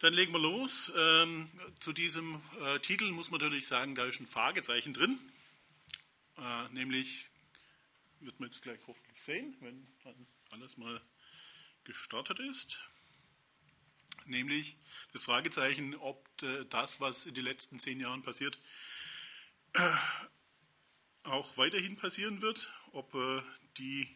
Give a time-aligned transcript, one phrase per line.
[0.00, 0.92] Dann legen wir los.
[0.96, 1.50] Ähm,
[1.80, 5.18] zu diesem äh, Titel muss man natürlich sagen, da ist ein Fragezeichen drin.
[6.36, 7.26] Äh, nämlich,
[8.20, 11.00] wird man jetzt gleich hoffentlich sehen, wenn dann alles mal
[11.82, 12.80] gestartet ist.
[14.26, 14.76] Nämlich
[15.12, 18.56] das Fragezeichen, ob äh, das, was in den letzten zehn Jahren passiert,
[19.72, 19.90] äh,
[21.24, 23.42] auch weiterhin passieren wird, ob äh,
[23.78, 24.08] die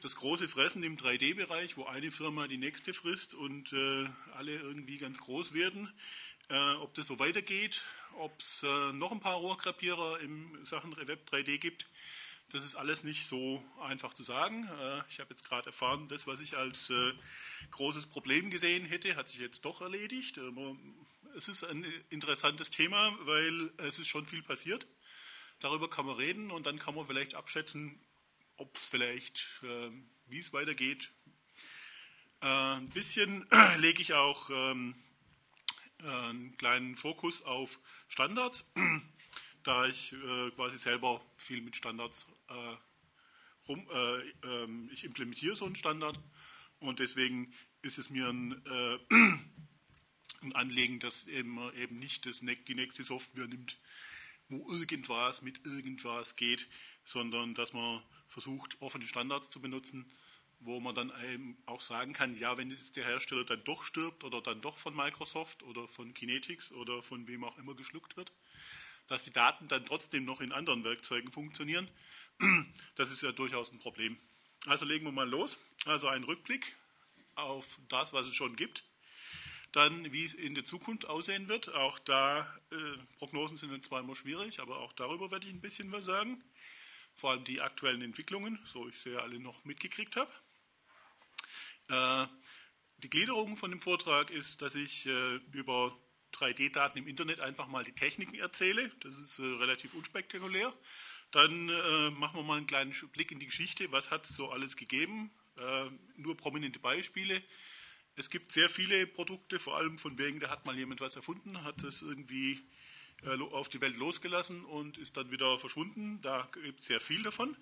[0.00, 4.98] das große Fressen im 3D-Bereich, wo eine Firma die nächste frisst und äh, alle irgendwie
[4.98, 5.92] ganz groß werden.
[6.48, 7.82] Äh, ob das so weitergeht,
[8.18, 11.86] ob es äh, noch ein paar Rohrkrapierer in Sachen Web 3D gibt,
[12.52, 14.68] das ist alles nicht so einfach zu sagen.
[14.80, 17.12] Äh, ich habe jetzt gerade erfahren, das, was ich als äh,
[17.70, 20.38] großes Problem gesehen hätte, hat sich jetzt doch erledigt.
[20.38, 20.76] Aber
[21.36, 24.86] es ist ein interessantes Thema, weil es ist schon viel passiert.
[25.58, 27.98] Darüber kann man reden und dann kann man vielleicht abschätzen,
[28.56, 29.90] ob es vielleicht, äh,
[30.28, 31.10] wie es weitergeht.
[32.40, 33.46] Äh, ein bisschen
[33.78, 34.94] lege ich auch ähm,
[36.02, 38.72] äh, einen kleinen Fokus auf Standards,
[39.62, 42.76] da ich äh, quasi selber viel mit Standards äh,
[43.68, 46.18] rum, äh, ähm, ich implementiere so einen Standard
[46.78, 48.62] und deswegen ist es mir ein,
[50.42, 53.78] ein Anliegen, dass man eben nicht das, die nächste Software nimmt,
[54.48, 56.68] wo irgendwas mit irgendwas geht,
[57.04, 60.10] sondern dass man versucht, offene Standards zu benutzen,
[60.60, 64.24] wo man dann eben auch sagen kann, ja, wenn jetzt der Hersteller dann doch stirbt
[64.24, 68.32] oder dann doch von Microsoft oder von Kinetics oder von wem auch immer geschluckt wird,
[69.06, 71.88] dass die Daten dann trotzdem noch in anderen Werkzeugen funktionieren,
[72.94, 74.18] das ist ja durchaus ein Problem.
[74.66, 75.58] Also legen wir mal los.
[75.84, 76.76] Also ein Rückblick
[77.36, 78.82] auf das, was es schon gibt.
[79.72, 81.74] Dann, wie es in der Zukunft aussehen wird.
[81.74, 82.40] Auch da,
[82.72, 82.76] äh,
[83.18, 86.42] Prognosen sind zwar immer schwierig, aber auch darüber werde ich ein bisschen was sagen
[87.16, 90.30] vor allem die aktuellen Entwicklungen, so ich sie alle noch mitgekriegt habe.
[91.88, 92.26] Äh,
[92.98, 95.96] die Gliederung von dem Vortrag ist, dass ich äh, über
[96.34, 98.90] 3D-Daten im Internet einfach mal die Techniken erzähle.
[99.00, 100.72] Das ist äh, relativ unspektakulär.
[101.32, 101.66] Dann
[102.14, 103.90] machen wir mal einen kleinen Blick in die Geschichte.
[103.90, 105.32] Was hat es so alles gegeben?
[106.16, 107.42] Nur prominente Beispiele.
[108.14, 111.64] Es gibt sehr viele Produkte, vor allem von wegen, da hat mal jemand was erfunden,
[111.64, 112.60] hat es irgendwie
[113.52, 116.20] auf die Welt losgelassen und ist dann wieder verschwunden.
[116.22, 117.56] Da gibt es sehr viel davon.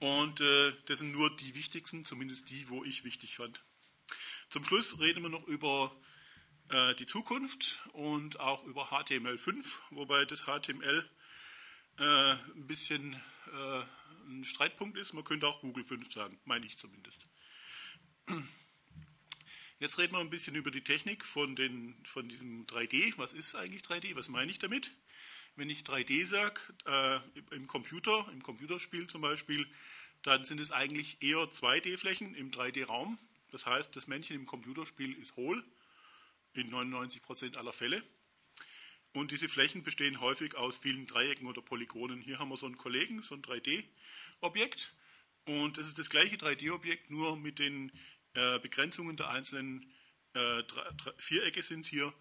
[0.00, 3.62] Und äh, das sind nur die wichtigsten, zumindest die, wo ich wichtig fand.
[4.50, 5.94] Zum Schluss reden wir noch über
[6.70, 11.08] äh, die Zukunft und auch über HTML5, wobei das HTML
[11.98, 13.14] äh, ein bisschen
[13.52, 13.84] äh,
[14.26, 15.12] ein Streitpunkt ist.
[15.12, 17.24] Man könnte auch Google 5 sagen, meine ich zumindest.
[19.82, 23.14] Jetzt reden wir ein bisschen über die Technik von, den, von diesem 3D.
[23.16, 24.14] Was ist eigentlich 3D?
[24.14, 24.92] Was meine ich damit?
[25.56, 27.18] Wenn ich 3D sage, äh,
[27.52, 29.66] im Computer, im Computerspiel zum Beispiel,
[30.22, 33.18] dann sind es eigentlich eher 2D-Flächen im 3D-Raum.
[33.50, 35.64] Das heißt, das Männchen im Computerspiel ist hohl,
[36.52, 38.04] in 99% aller Fälle.
[39.14, 42.20] Und diese Flächen bestehen häufig aus vielen Dreiecken oder Polygonen.
[42.20, 44.94] Hier haben wir so einen Kollegen, so ein 3D-Objekt.
[45.44, 47.90] Und das ist das gleiche 3D-Objekt, nur mit den
[48.34, 49.92] äh, Begrenzungen der einzelnen
[50.34, 50.62] äh,
[51.18, 52.12] Vierecke sind hier,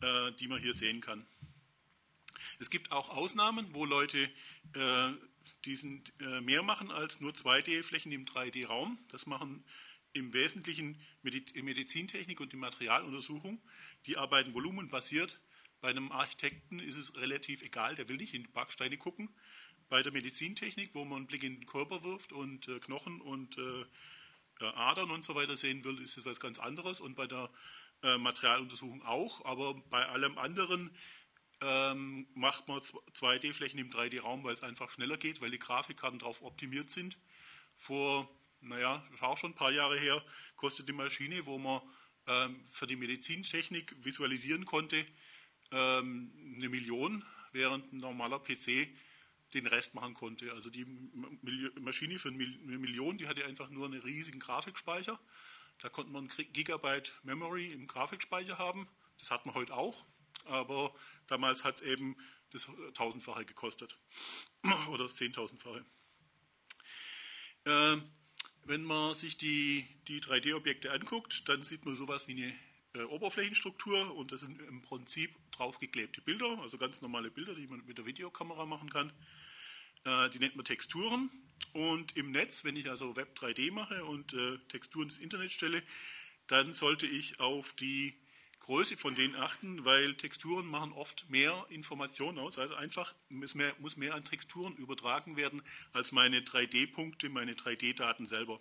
[0.00, 1.26] äh, die man hier sehen kann.
[2.58, 4.30] Es gibt auch Ausnahmen, wo Leute
[4.74, 5.12] äh,
[5.64, 8.98] diesen äh, mehr machen als nur 2D-Flächen im 3D-Raum.
[9.10, 9.64] Das machen
[10.12, 13.60] im Wesentlichen die Medizintechnik und die Materialuntersuchung.
[14.06, 15.40] Die arbeiten volumenbasiert.
[15.80, 19.28] Bei einem Architekten ist es relativ egal, der will nicht in die Backsteine gucken.
[19.88, 23.56] Bei der Medizintechnik, wo man einen Blick in den Körper wirft und äh, Knochen und
[23.58, 23.84] äh,
[24.66, 27.50] Adern und so weiter sehen will, ist es was ganz anderes und bei der
[28.02, 30.90] äh, Materialuntersuchung auch, aber bei allem anderen
[31.60, 36.42] ähm, macht man 2D-Flächen im 3D-Raum, weil es einfach schneller geht, weil die Grafikkarten darauf
[36.42, 37.18] optimiert sind.
[37.76, 38.28] Vor,
[38.60, 40.24] naja, auch schon ein paar Jahre her,
[40.56, 41.80] kostet die Maschine, wo man
[42.26, 45.04] ähm, für die Medizintechnik visualisieren konnte,
[45.72, 48.88] ähm, eine Million, während ein normaler PC
[49.54, 50.52] den Rest machen konnte.
[50.52, 50.84] Also die
[51.80, 55.18] Maschine für eine Million, die hatte einfach nur einen riesigen Grafikspeicher.
[55.78, 58.88] Da konnte man Gigabyte Memory im Grafikspeicher haben.
[59.18, 60.04] Das hat man heute auch,
[60.44, 60.94] aber
[61.26, 62.16] damals hat es eben
[62.50, 63.96] das tausendfache gekostet
[64.90, 65.84] oder das zehntausendfache.
[67.64, 67.96] Äh,
[68.64, 72.54] wenn man sich die, die 3D-Objekte anguckt, dann sieht man sowas wie eine
[72.94, 77.84] äh, Oberflächenstruktur und das sind im Prinzip draufgeklebte Bilder, also ganz normale Bilder, die man
[77.86, 79.12] mit der Videokamera machen kann.
[80.04, 81.30] Äh, die nennt man Texturen.
[81.72, 85.82] Und im Netz, wenn ich also Web 3D mache und äh, Texturen ins Internet stelle,
[86.46, 88.14] dann sollte ich auf die
[88.60, 92.58] Größe von denen achten, weil Texturen machen oft mehr Informationen aus.
[92.58, 95.62] Also einfach muss mehr, muss mehr an Texturen übertragen werden
[95.92, 98.60] als meine 3D-Punkte, meine 3D-Daten selber.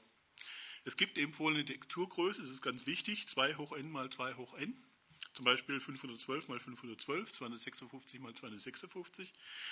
[0.86, 4.82] Es gibt empfohlene Texturgröße, das ist ganz wichtig, 2 hoch n mal 2 hoch n.
[5.38, 9.32] Zum Beispiel 512 mal 512, 256 mal 256,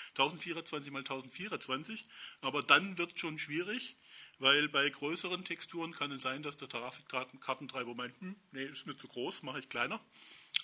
[0.10, 2.06] 1024 mal 1024.
[2.42, 3.96] Aber dann wird es schon schwierig,
[4.38, 8.96] weil bei größeren Texturen kann es sein, dass der Grafikkartentreiber meint, hm, nee, ist mir
[8.96, 10.00] zu groß, mache ich kleiner.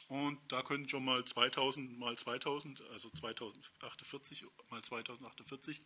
[0.07, 5.79] Und da können schon mal 2000 mal 2000, also 2048 mal 2048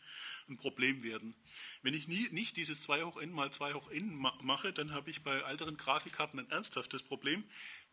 [0.50, 1.36] ein Problem werden.
[1.84, 5.12] Wenn ich nie, nicht dieses 2 hoch n mal 2 hoch n mache, dann habe
[5.12, 7.44] ich bei älteren Grafikkarten ein ernsthaftes Problem,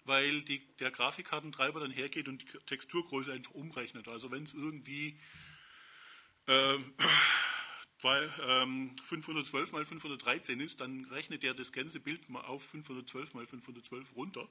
[0.04, 4.08] weil die, der Grafikkartentreiber dann hergeht und die Texturgröße einfach umrechnet.
[4.08, 5.18] Also wenn es irgendwie
[6.46, 6.92] ähm,
[8.02, 13.34] bei, ähm, 512 mal 513 ist, dann rechnet er das ganze Bild mal auf 512
[13.34, 14.48] mal 512 runter.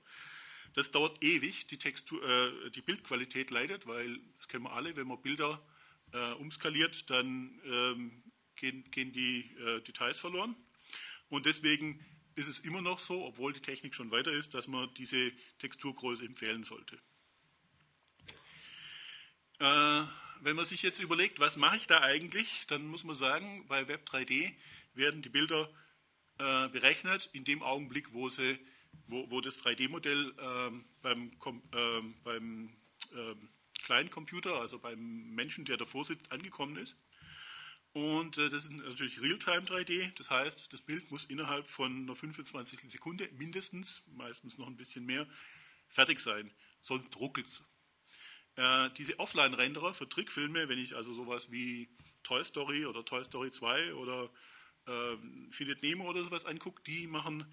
[0.73, 5.07] Das dauert ewig, die, Textur, äh, die Bildqualität leidet, weil, das kennen wir alle, wenn
[5.07, 5.61] man Bilder
[6.13, 8.23] äh, umskaliert, dann ähm,
[8.55, 10.55] gehen, gehen, die äh, Details verloren.
[11.29, 12.05] Und deswegen
[12.35, 16.25] ist es immer noch so, obwohl die Technik schon weiter ist, dass man diese Texturgröße
[16.25, 16.97] empfehlen sollte.
[19.59, 20.03] Äh,
[20.41, 23.87] wenn man sich jetzt überlegt, was mache ich da eigentlich, dann muss man sagen, bei
[23.87, 24.53] Web 3D
[24.93, 25.69] werden die Bilder
[26.39, 28.57] äh, berechnet in dem Augenblick, wo, sie,
[29.07, 31.31] wo, wo das 3D-Modell ähm, beim,
[31.73, 32.75] ähm, beim
[33.15, 33.49] ähm,
[33.83, 36.97] kleinen Computer, also beim Menschen, der davor sitzt, angekommen ist.
[37.93, 42.15] Und äh, das ist natürlich Realtime 3D, das heißt, das Bild muss innerhalb von einer
[42.15, 42.89] 25.
[42.89, 45.27] Sekunde mindestens, meistens noch ein bisschen mehr,
[45.89, 46.51] fertig sein,
[46.81, 47.63] sonst ruckelt es.
[48.55, 51.89] Äh, diese Offline-Renderer für Trickfilme, wenn ich also sowas wie
[52.23, 54.29] Toy Story oder Toy Story 2 oder
[54.87, 55.17] äh,
[55.51, 57.45] Findet Nemo oder sowas angucke, die machen,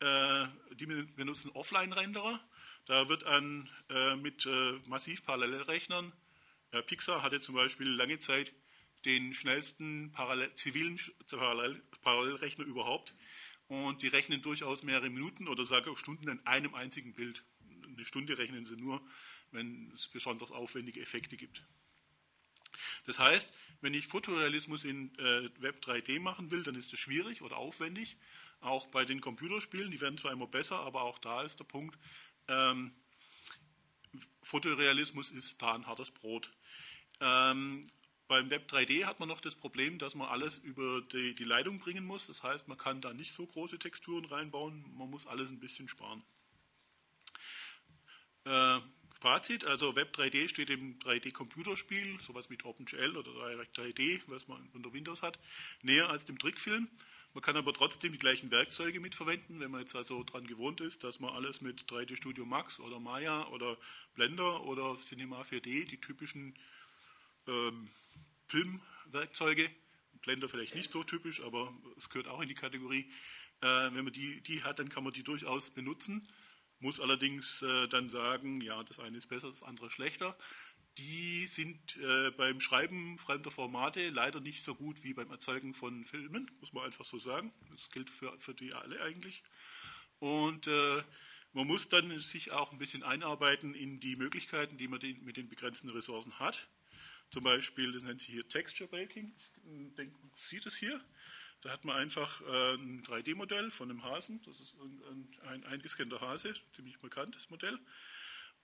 [0.00, 2.40] äh, die benutzen Offline-Renderer.
[2.84, 6.12] Da wird an, äh, mit äh, massiv Parallelrechnern,
[6.86, 8.52] Pixar hatte zum Beispiel lange Zeit
[9.04, 10.98] den schnellsten Parallel, zivilen
[11.30, 13.14] Parallel, Parallelrechner überhaupt.
[13.68, 17.44] Und die rechnen durchaus mehrere Minuten oder sagen auch Stunden an einem einzigen Bild.
[17.86, 19.02] Eine Stunde rechnen sie nur,
[19.50, 21.62] wenn es besonders aufwendige Effekte gibt.
[23.04, 27.42] Das heißt, wenn ich Fotorealismus in äh, Web 3D machen will, dann ist das schwierig
[27.42, 28.16] oder aufwendig.
[28.60, 31.96] Auch bei den Computerspielen, die werden zwar immer besser, aber auch da ist der Punkt,
[32.48, 32.92] ähm,
[34.42, 36.52] Fotorealismus ist da ein hartes Brot.
[37.20, 37.84] Ähm,
[38.28, 41.78] beim Web 3D hat man noch das Problem, dass man alles über die, die, Leitung
[41.78, 42.26] bringen muss.
[42.26, 44.84] Das heißt, man kann da nicht so große Texturen reinbauen.
[44.96, 46.22] Man muss alles ein bisschen sparen.
[48.44, 48.80] Äh,
[49.20, 54.68] Fazit, also Web 3D steht im 3D-Computerspiel, sowas wie OpenGL oder Direct 3D, was man
[54.74, 55.38] unter Windows hat,
[55.82, 56.88] näher als dem Trickfilm.
[57.34, 61.02] Man kann aber trotzdem die gleichen Werkzeuge mitverwenden, wenn man jetzt also daran gewohnt ist,
[61.02, 63.76] dass man alles mit 3D Studio Max oder Maya oder
[64.14, 66.54] Blender oder Cinema 4D, die typischen
[67.48, 67.88] ähm,
[68.48, 69.70] Filmwerkzeuge,
[70.22, 73.10] Blender vielleicht nicht so typisch, aber es gehört auch in die Kategorie.
[73.60, 76.26] Äh, wenn man die, die hat, dann kann man die durchaus benutzen,
[76.80, 80.36] muss allerdings äh, dann sagen, ja, das eine ist besser, das andere schlechter.
[80.96, 86.04] Die sind äh, beim Schreiben fremder Formate leider nicht so gut wie beim Erzeugen von
[86.04, 87.52] Filmen, muss man einfach so sagen.
[87.70, 89.42] Das gilt für, für die alle eigentlich.
[90.18, 91.02] Und äh,
[91.52, 95.48] man muss dann sich auch ein bisschen einarbeiten in die Möglichkeiten, die man mit den
[95.48, 96.68] begrenzten Ressourcen hat.
[97.30, 99.34] Zum Beispiel, das nennt sich hier Texture Baking.
[99.88, 101.00] Ich denke, man sieht es hier.
[101.60, 104.40] Da hat man einfach äh, ein 3D-Modell von einem Hasen.
[104.44, 104.74] Das ist
[105.10, 107.78] ein, ein eingescannter Hase, ziemlich bekanntes Modell.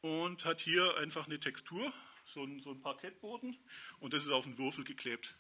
[0.01, 1.93] Und hat hier einfach eine Textur,
[2.25, 3.59] so ein, so ein Parkettboden.
[3.99, 5.35] Und das ist auf einen Würfel geklebt.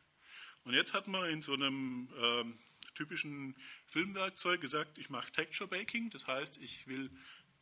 [0.64, 2.58] Und jetzt hat man in so einem ähm,
[2.94, 3.54] typischen
[3.86, 6.10] Filmwerkzeug gesagt, ich mache Texture Baking.
[6.10, 7.10] Das heißt, ich will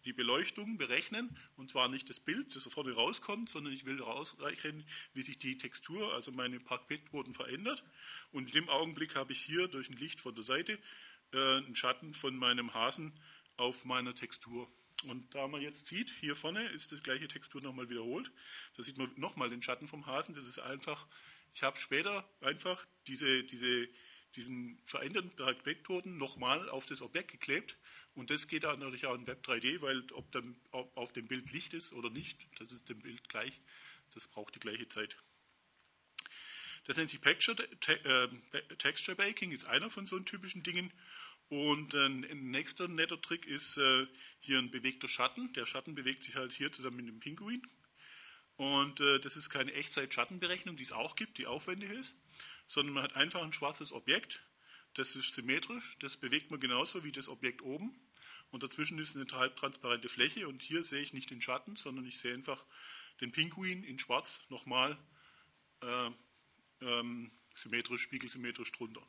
[0.05, 4.85] die Beleuchtung berechnen, und zwar nicht das Bild, das vorne rauskommt, sondern ich will herausrechnen,
[5.15, 7.85] wie sich die Textur, also meine Parkettboden verändert.
[8.33, 10.79] Und in dem Augenblick habe ich hier durch ein Licht von der Seite
[11.33, 13.13] äh, einen Schatten von meinem Hasen
[13.57, 14.69] auf meiner Textur.
[15.05, 18.31] Und da man jetzt sieht, hier vorne ist das gleiche Textur nochmal wiederholt.
[18.77, 20.35] Da sieht man nochmal den Schatten vom Hasen.
[20.35, 21.07] Das ist einfach,
[21.55, 23.89] ich habe später einfach diese, diese,
[24.37, 27.77] diesen veränderten Parkettboden nochmal auf das Objekt geklebt
[28.15, 31.51] und das geht dann natürlich auch in Web 3D, weil ob, dann, auf dem Bild
[31.53, 33.61] Licht ist oder nicht, das ist dem Bild gleich.
[34.15, 35.17] Das braucht die gleiche Zeit.
[36.85, 37.57] Das nennt sich Texture,
[37.89, 38.29] äh,
[38.77, 40.93] Texture Baking, ist einer von so typischen Dingen.
[41.49, 44.07] Und äh, ein nächster netter Trick ist äh,
[44.41, 45.53] hier ein bewegter Schatten.
[45.55, 47.63] Der Schatten bewegt sich halt hier zusammen mit dem Pinguin.
[48.57, 52.15] Und äh, das ist keine Echtzeit-Schattenberechnung, die es auch gibt, die aufwendig ist,
[52.73, 54.43] sondern man hat einfach ein schwarzes Objekt
[54.95, 57.95] das ist symmetrisch, das bewegt man genauso wie das Objekt oben.
[58.51, 62.19] Und dazwischen ist eine transparente Fläche und hier sehe ich nicht den Schatten, sondern ich
[62.19, 62.63] sehe einfach
[63.23, 64.99] den Pinguin in schwarz nochmal
[65.81, 66.11] äh,
[66.83, 69.03] ähm, symmetrisch, spiegelsymmetrisch drunter.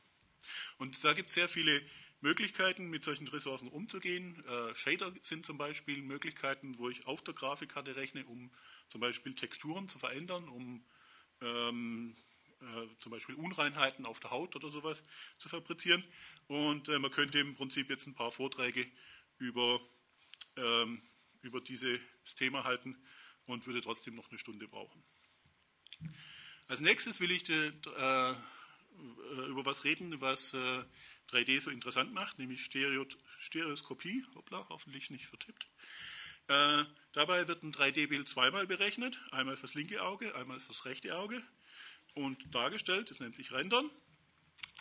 [0.78, 1.82] Und da gibt es sehr viele
[2.22, 4.42] Möglichkeiten, mit solchen Ressourcen umzugehen.
[4.46, 8.52] Äh, Shader sind zum Beispiel Möglichkeiten, wo ich auf der Grafikkarte rechne, um
[8.88, 10.86] zum Beispiel Texturen zu verändern, um
[11.42, 12.33] ähm, äh,
[13.00, 15.04] zum Beispiel Unreinheiten auf der Haut oder sowas
[15.38, 16.04] zu fabrizieren.
[16.48, 18.90] Und äh, man könnte im Prinzip jetzt ein paar Vorträge
[19.38, 19.80] über,
[20.56, 21.02] ähm,
[21.42, 22.00] über dieses
[22.36, 22.96] Thema halten
[23.46, 25.04] und würde trotzdem noch eine Stunde brauchen.
[26.68, 28.36] Als nächstes will ich de, äh,
[29.48, 33.06] über was reden, was 3D so interessant macht, nämlich Stereo,
[33.40, 34.24] Stereoskopie.
[34.36, 35.68] Hoppla, hoffentlich nicht vertippt.
[36.48, 41.42] Äh, dabei wird ein 3D-Bild zweimal berechnet, einmal fürs linke Auge, einmal fürs rechte Auge
[42.14, 43.10] und dargestellt.
[43.10, 43.90] Das nennt sich Rendern.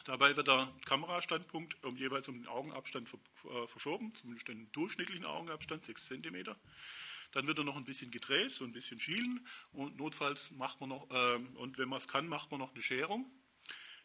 [0.05, 5.85] Dabei wird der Kamerastandpunkt um jeweils um den Augenabstand äh, verschoben, zumindest den durchschnittlichen Augenabstand,
[5.85, 6.57] 6 cm.
[7.31, 10.91] Dann wird er noch ein bisschen gedreht, so ein bisschen schielen und notfalls macht man
[10.91, 13.31] noch, äh, und wenn man es kann, macht man noch eine Scherung.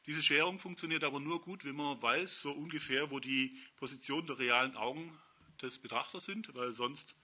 [0.06, 4.40] Diese Scherung funktioniert aber nur gut, wenn man weiß, so ungefähr, wo die Position der
[4.40, 5.18] realen Augen
[5.62, 7.16] des Betrachters sind, weil sonst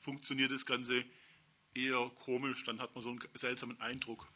[0.00, 1.04] funktioniert das Ganze
[1.74, 4.28] eher komisch, dann hat man so einen seltsamen Eindruck.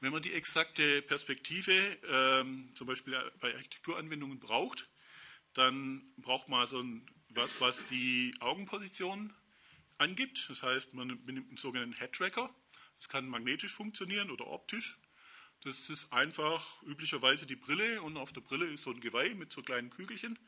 [0.00, 1.72] Wenn man die exakte Perspektive
[2.08, 4.88] ähm, zum Beispiel bei Architekturanwendungen braucht,
[5.54, 9.34] dann braucht man so ein, was, was die Augenposition
[9.98, 10.46] angibt.
[10.50, 12.54] Das heißt, man nimmt einen sogenannten Head Tracker.
[12.98, 14.98] Das kann magnetisch funktionieren oder optisch.
[15.62, 19.52] Das ist einfach üblicherweise die Brille und auf der Brille ist so ein Geweih mit
[19.52, 20.38] so kleinen Kügelchen.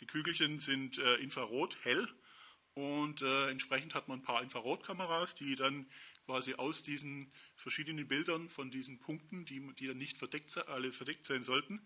[0.00, 2.08] Die Kügelchen sind äh, infrarot hell
[2.74, 5.86] und äh, entsprechend hat man ein paar Infrarotkameras, die dann
[6.30, 11.26] quasi aus diesen verschiedenen Bildern von diesen Punkten, die, die dann nicht verdeckt, alle verdeckt
[11.26, 11.80] sein sollten,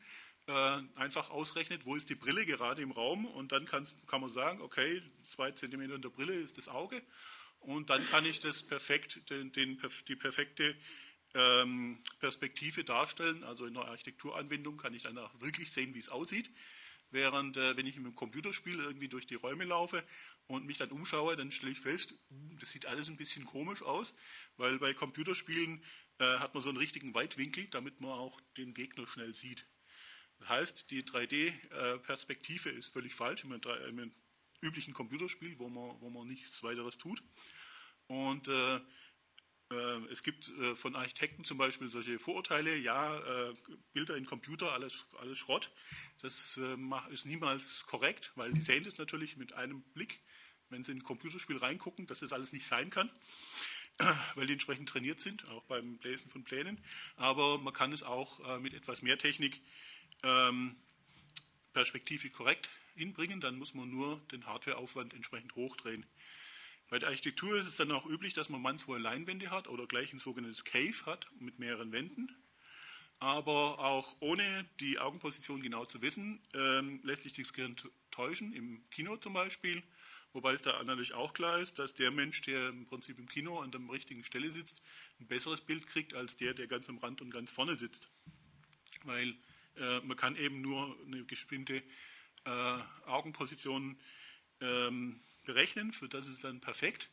[0.47, 4.61] äh, einfach ausrechnet, wo ist die Brille gerade im Raum und dann kann man sagen,
[4.61, 7.03] okay, zwei Zentimeter in der Brille ist das Auge
[7.61, 10.77] und dann kann ich das perfekt, den, den, die perfekte
[11.33, 13.45] ähm, Perspektive darstellen.
[13.45, 16.51] Also in einer Architekturanwendung kann ich dann auch wirklich sehen, wie es aussieht.
[17.15, 20.05] Während, äh, wenn ich einem Computerspiel irgendwie durch die Räume laufe
[20.49, 23.83] und mich dann umschaue, dann stelle ich fest, uh, das sieht alles ein bisschen komisch
[23.83, 24.17] aus,
[24.57, 25.81] weil bei Computerspielen
[26.19, 29.65] äh, hat man so einen richtigen Weitwinkel, damit man auch den Gegner schnell sieht.
[30.41, 34.13] Das heißt, die 3D-Perspektive ist völlig falsch in einem,
[34.61, 37.23] üblichen Computerspiel, wo man, wo man nichts weiteres tut.
[38.09, 38.81] Und äh, äh,
[40.11, 43.55] es gibt äh, von Architekten zum Beispiel solche Vorurteile, ja, äh,
[43.93, 45.71] Bilder in Computer, alles, alles Schrott.
[46.23, 46.59] Das
[47.11, 50.21] ist niemals korrekt, weil die sehen das natürlich mit einem Blick,
[50.71, 53.11] wenn sie in ein Computerspiel reingucken, dass das alles nicht sein kann,
[54.35, 56.83] weil die entsprechend trainiert sind, auch beim Lesen von Plänen.
[57.17, 59.61] Aber man kann es auch mit etwas mehr Technik
[60.23, 60.77] ähm,
[61.75, 66.07] perspektivisch korrekt hinbringen, dann muss man nur den Hardwareaufwand entsprechend hochdrehen.
[66.91, 70.13] Bei der Architektur ist es dann auch üblich, dass man manchmal Leinwände hat oder gleich
[70.13, 72.35] ein sogenanntes Cave hat mit mehreren Wänden.
[73.21, 77.77] Aber auch ohne die Augenposition genau zu wissen, ähm, lässt sich das Gehirn
[78.11, 79.83] täuschen, im Kino zum Beispiel.
[80.35, 83.61] Wobei es da natürlich auch klar ist, dass der Mensch, der im Prinzip im Kino
[83.61, 84.83] an der richtigen Stelle sitzt,
[85.21, 88.11] ein besseres Bild kriegt als der, der ganz am Rand und ganz vorne sitzt.
[89.05, 89.37] Weil
[89.77, 91.83] äh, man kann eben nur eine bestimmte
[92.45, 93.97] äh, Augenposition
[94.61, 97.11] ähm, berechnen, für das ist es dann perfekt.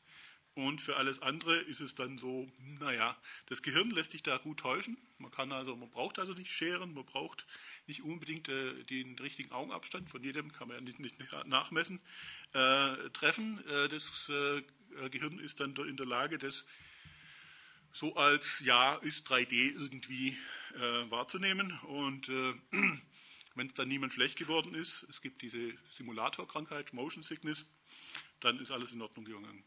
[0.53, 4.59] Und für alles andere ist es dann so, naja, das Gehirn lässt sich da gut
[4.59, 4.97] täuschen.
[5.17, 7.45] Man kann also, man braucht also nicht scheren, man braucht
[7.88, 12.01] nicht unbedingt äh, den richtigen Augenabstand, von jedem kann man ja nicht, nicht nachmessen,
[12.53, 13.65] äh, treffen.
[13.65, 14.61] Äh, das äh,
[15.09, 16.65] Gehirn ist dann in der Lage, das
[17.93, 20.38] so als ja, ist 3D irgendwie
[20.75, 21.79] äh, wahrzunehmen.
[21.83, 22.53] Und äh,
[23.55, 27.65] wenn es dann niemand schlecht geworden ist, es gibt diese Simulatorkrankheit, Motion Sickness,
[28.39, 29.63] dann ist alles in Ordnung gegangen.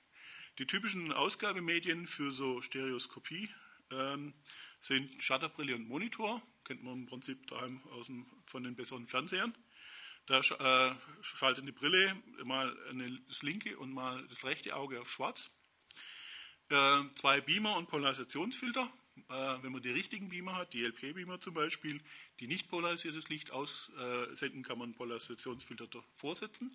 [0.59, 3.51] Die typischen Ausgabemedien für so Stereoskopie
[3.91, 4.35] ähm,
[4.81, 9.55] sind Shutterbrille und Monitor, kennt man im Prinzip daheim aus dem, von den besseren Fernsehern.
[10.27, 15.11] Da äh, schaltet eine Brille mal eine, das linke und mal das rechte Auge auf
[15.11, 15.51] schwarz.
[16.71, 18.91] Äh, zwei Beamer und Polarisationsfilter
[19.29, 22.01] wenn man die richtigen Beamer hat, die LP-Beamer zum Beispiel,
[22.41, 26.71] die nicht polarisiertes Licht aussenden, kann man einen Polarisationsfilter vorsetzen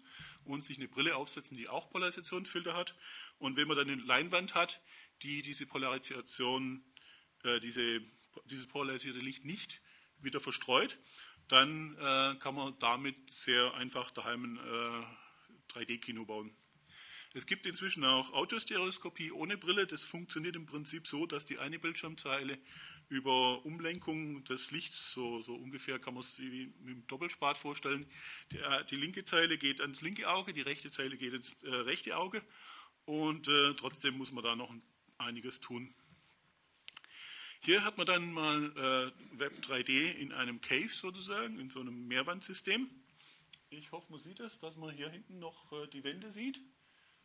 [0.46, 2.96] und sich eine Brille aufsetzen, die auch Polarisationsfilter hat.
[3.40, 4.82] Und wenn man dann eine Leinwand hat,
[5.22, 6.84] die diese Polarisation,
[7.44, 8.02] äh, diese,
[8.46, 9.82] dieses polarisierte Licht nicht
[10.20, 10.98] wieder verstreut,
[11.48, 15.06] dann äh, kann man damit sehr einfach daheim ein
[15.74, 16.56] 3D-Kino bauen.
[17.34, 19.86] Es gibt inzwischen auch Autostereoskopie ohne Brille.
[19.86, 22.58] Das funktioniert im Prinzip so, dass die eine Bildschirmzeile
[23.08, 28.08] über Umlenkung des Lichts, so, so ungefähr kann man es wie mit dem Doppelspat vorstellen,
[28.52, 28.60] die,
[28.90, 32.44] die, linke Zeile geht ans linke Auge, die rechte Zeile geht ins äh, rechte Auge
[33.06, 34.72] und äh, trotzdem muss man da noch
[35.18, 35.94] einiges tun.
[37.62, 42.08] Hier hat man dann mal äh, Web 3D in einem Cave sozusagen, in so einem
[42.08, 42.90] Mehrwandsystem.
[43.72, 46.60] Ich hoffe, man sieht es, dass man hier hinten noch äh, die Wände sieht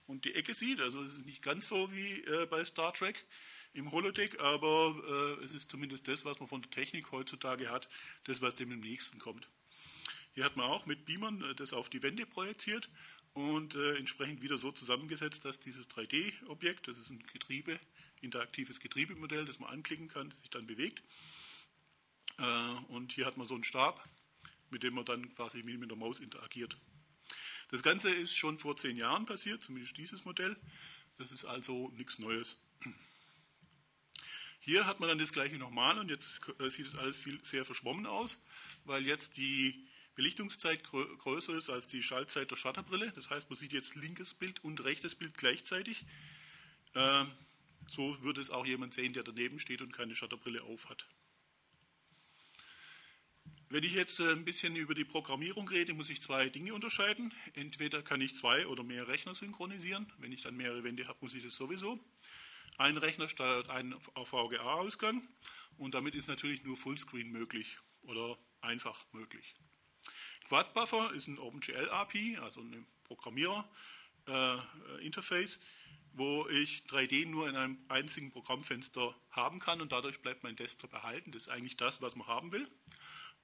[0.07, 0.81] und die Ecke sieht.
[0.81, 3.25] Also es ist nicht ganz so wie äh, bei Star Trek
[3.73, 7.89] im Holodeck, aber äh, es ist zumindest das, was man von der Technik heutzutage hat,
[8.25, 9.49] das, was dem im nächsten kommt.
[10.33, 12.89] Hier hat man auch mit Beamern äh, das auf die Wände projiziert
[13.33, 17.79] und äh, entsprechend wieder so zusammengesetzt, dass dieses 3D-Objekt, das ist ein Getriebe,
[18.21, 21.03] interaktives Getriebemodell, das man anklicken kann, sich dann bewegt.
[22.39, 24.03] Äh, und hier hat man so einen Stab,
[24.71, 26.77] mit dem man dann quasi mit der Maus interagiert.
[27.75, 30.57] Das Ganze ist schon vor zehn Jahren passiert, zumindest dieses Modell.
[31.19, 32.57] Das ist also nichts Neues.
[34.61, 38.07] Hier hat man dann das gleiche nochmal und jetzt sieht es alles viel, sehr verschwommen
[38.07, 38.41] aus,
[38.85, 43.11] weil jetzt die Belichtungszeit größer ist als die Schaltzeit der Shutterbrille.
[43.11, 46.05] Das heißt, man sieht jetzt linkes Bild und rechtes Bild gleichzeitig.
[46.95, 47.33] Ähm,
[47.89, 51.09] so würde es auch jemand sehen, der daneben steht und keine Shutterbrille auf hat.
[53.71, 57.33] Wenn ich jetzt äh, ein bisschen über die Programmierung rede, muss ich zwei Dinge unterscheiden.
[57.55, 60.11] Entweder kann ich zwei oder mehr Rechner synchronisieren.
[60.19, 61.99] Wenn ich dann mehrere Wände habe, muss ich das sowieso.
[62.77, 65.23] Ein Rechner steuert einen VGA-Ausgang
[65.79, 69.55] und damit ist natürlich nur Fullscreen möglich oder einfach möglich.
[70.49, 75.59] Quad-Buffer ist ein OpenGL-API, also ein Programmierer-Interface, äh,
[76.13, 80.93] wo ich 3D nur in einem einzigen Programmfenster haben kann und dadurch bleibt mein Desktop
[80.93, 81.33] erhalten.
[81.33, 82.69] Das ist eigentlich das, was man haben will.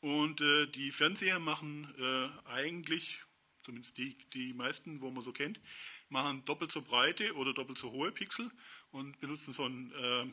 [0.00, 3.22] Und äh, die Fernseher machen äh, eigentlich,
[3.62, 5.60] zumindest die, die meisten, wo man so kennt,
[6.08, 8.50] machen doppelt so breite oder doppelt so hohe Pixel
[8.90, 10.26] und benutzen so ein äh,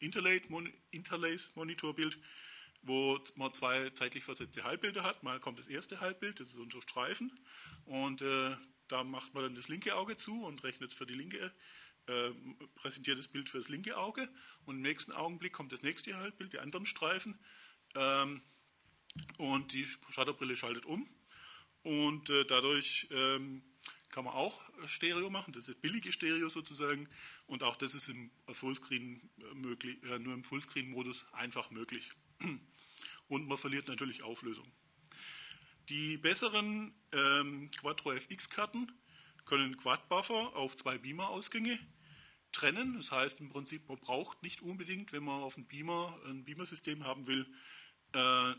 [0.00, 2.18] Interlace-Monitorbild,
[2.82, 5.22] wo man zwei zeitlich versetzte Halbbilder hat.
[5.22, 7.32] Mal kommt das erste Halbbild, das ist unser Streifen,
[7.86, 8.56] und äh,
[8.88, 11.52] da macht man dann das linke Auge zu und rechnet für die linke,
[12.06, 12.30] äh,
[12.74, 14.28] präsentiert das Bild für das linke Auge,
[14.66, 17.38] und im nächsten Augenblick kommt das nächste Halbbild, die anderen Streifen,
[17.94, 18.42] ähm,
[19.38, 21.06] und die Shutterbrille schaltet um,
[21.82, 23.62] und äh, dadurch ähm,
[24.10, 27.08] kann man auch Stereo machen, das ist billige Stereo sozusagen,
[27.46, 29.20] und auch das ist im Fullscreen
[29.54, 32.10] möglich, äh, nur im Fullscreen-Modus einfach möglich
[33.28, 34.70] und man verliert natürlich Auflösung.
[35.88, 38.90] Die besseren ähm, Quattro FX-Karten
[39.44, 41.78] können Quad-Buffer auf zwei Beamer-Ausgänge
[42.50, 42.96] trennen.
[42.96, 47.04] Das heißt im Prinzip, man braucht nicht unbedingt, wenn man auf einen Beamer ein Beamer-System
[47.04, 47.46] haben will,
[48.12, 48.54] äh,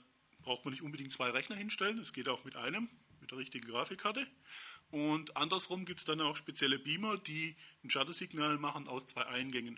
[0.48, 1.98] braucht man nicht unbedingt zwei Rechner hinstellen.
[1.98, 2.88] Das geht auch mit einem,
[3.20, 4.26] mit der richtigen Grafikkarte.
[4.92, 9.78] Und andersrum gibt es dann auch spezielle Beamer, die ein Shuttersignal machen aus zwei Eingängen.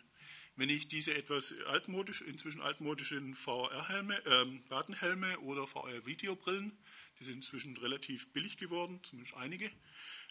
[0.56, 6.78] Wenn ich diese etwas altmodisch, inzwischen altmodischen VR-Helme, äh, Datenhelme oder VR-Videobrillen,
[7.20, 9.72] die sind inzwischen relativ billig geworden, zumindest einige,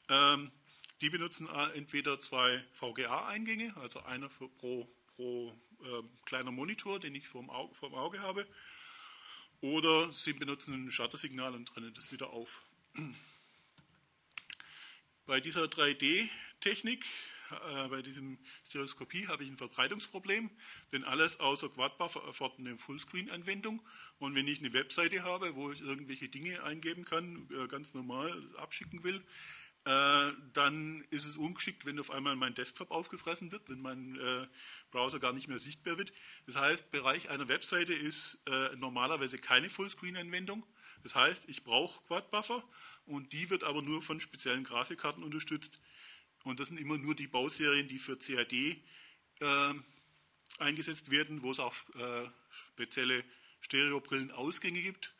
[0.08, 0.52] ähm,
[1.00, 7.26] die benutzen entweder zwei VGA-Eingänge, also einer für pro, pro äh, kleiner Monitor, den ich
[7.26, 8.46] vorm Auge, vorm Auge habe,
[9.60, 12.62] oder sie benutzen ein Shuttersignal und trennen das wieder auf.
[15.26, 17.04] Bei dieser 3D-Technik
[17.50, 20.50] äh, bei diesem Stereoskopie habe ich ein Verbreitungsproblem,
[20.92, 23.80] denn alles außer Quadbuffer erfordert eine Fullscreen-Anwendung.
[24.18, 28.42] Und wenn ich eine Webseite habe, wo ich irgendwelche Dinge eingeben kann, äh, ganz normal
[28.56, 29.22] abschicken will,
[29.88, 34.46] äh, dann ist es ungeschickt, wenn auf einmal mein Desktop aufgefressen wird, wenn mein äh,
[34.90, 36.12] Browser gar nicht mehr sichtbar wird.
[36.46, 40.62] Das heißt, Bereich einer Webseite ist äh, normalerweise keine Fullscreen-Anwendung.
[41.02, 42.62] Das heißt, ich brauche Quad-Buffer
[43.06, 45.80] und die wird aber nur von speziellen Grafikkarten unterstützt,
[46.44, 49.74] und das sind immer nur die Bauserien, die für CAD äh,
[50.58, 53.24] eingesetzt werden, wo es auch äh, spezielle
[53.60, 55.12] Stereobrillen-Ausgänge gibt.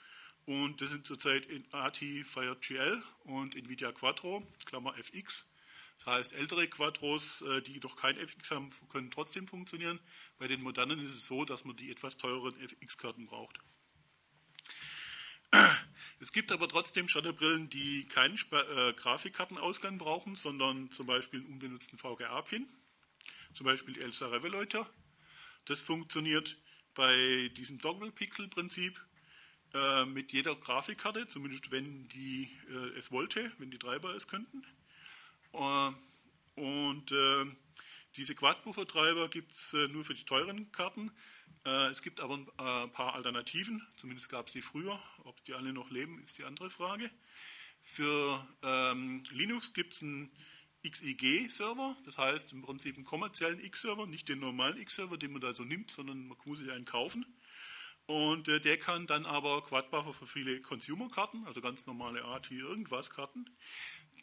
[0.49, 5.45] Und das sind zurzeit in AT FireGL und NVIDIA Quattro, Klammer FX.
[5.99, 10.01] Das heißt, ältere Quattros, äh, die noch kein FX haben, können trotzdem funktionieren.
[10.39, 13.59] Bei den modernen ist es so, dass man die etwas teureren FX-Karten braucht.
[16.19, 21.99] Es gibt aber trotzdem Shutterbrillen, die keinen äh, Grafikkartenausgang brauchen, sondern zum Beispiel einen unbenutzten
[21.99, 22.67] VGA-Pin,
[23.53, 24.89] zum Beispiel die Elsa Revolutor.
[25.67, 26.57] Das funktioniert
[26.95, 28.99] bei diesem Toggle-Pixel-Prinzip
[29.75, 34.65] äh, mit jeder Grafikkarte, zumindest wenn die äh, es wollte, wenn die Treiber es könnten.
[35.53, 35.91] Äh,
[36.57, 37.47] und äh,
[38.17, 41.11] diese Quad-Buffer-Treiber gibt es äh, nur für die teuren Karten.
[41.65, 45.03] Es gibt aber ein paar Alternativen, zumindest gab es die früher.
[45.25, 47.11] Ob die alle noch leben, ist die andere Frage.
[47.83, 50.31] Für ähm, Linux gibt es einen
[50.83, 55.53] XIG-Server, das heißt im Prinzip einen kommerziellen X-Server, nicht den normalen X-Server, den man da
[55.53, 57.27] so nimmt, sondern man muss sich einen kaufen.
[58.09, 63.11] Und äh, der kann dann aber Quad-Buffer für viele Consumer-Karten, also ganz normale AT irgendwas
[63.11, 63.45] Karten.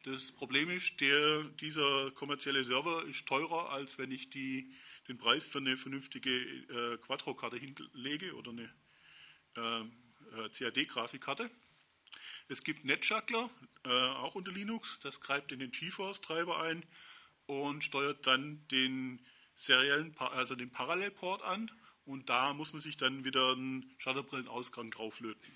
[0.06, 4.74] Das Problem ist, der, dieser kommerzielle Server ist teurer, als wenn ich die
[5.08, 8.74] den Preis für eine vernünftige äh, Quattro-Karte hinlege oder eine
[9.56, 11.52] äh, äh CAD-Grafikkarte.
[12.48, 13.52] Es gibt NetJuggler,
[13.84, 15.00] äh, auch unter Linux.
[15.00, 16.84] Das greift in den GeForce-Treiber ein
[17.46, 19.24] und steuert dann den
[19.56, 21.70] seriellen, also den Parallelport an.
[22.06, 25.52] Und da muss man sich dann wieder einen Shutterbrillen-Ausgang drauflöten.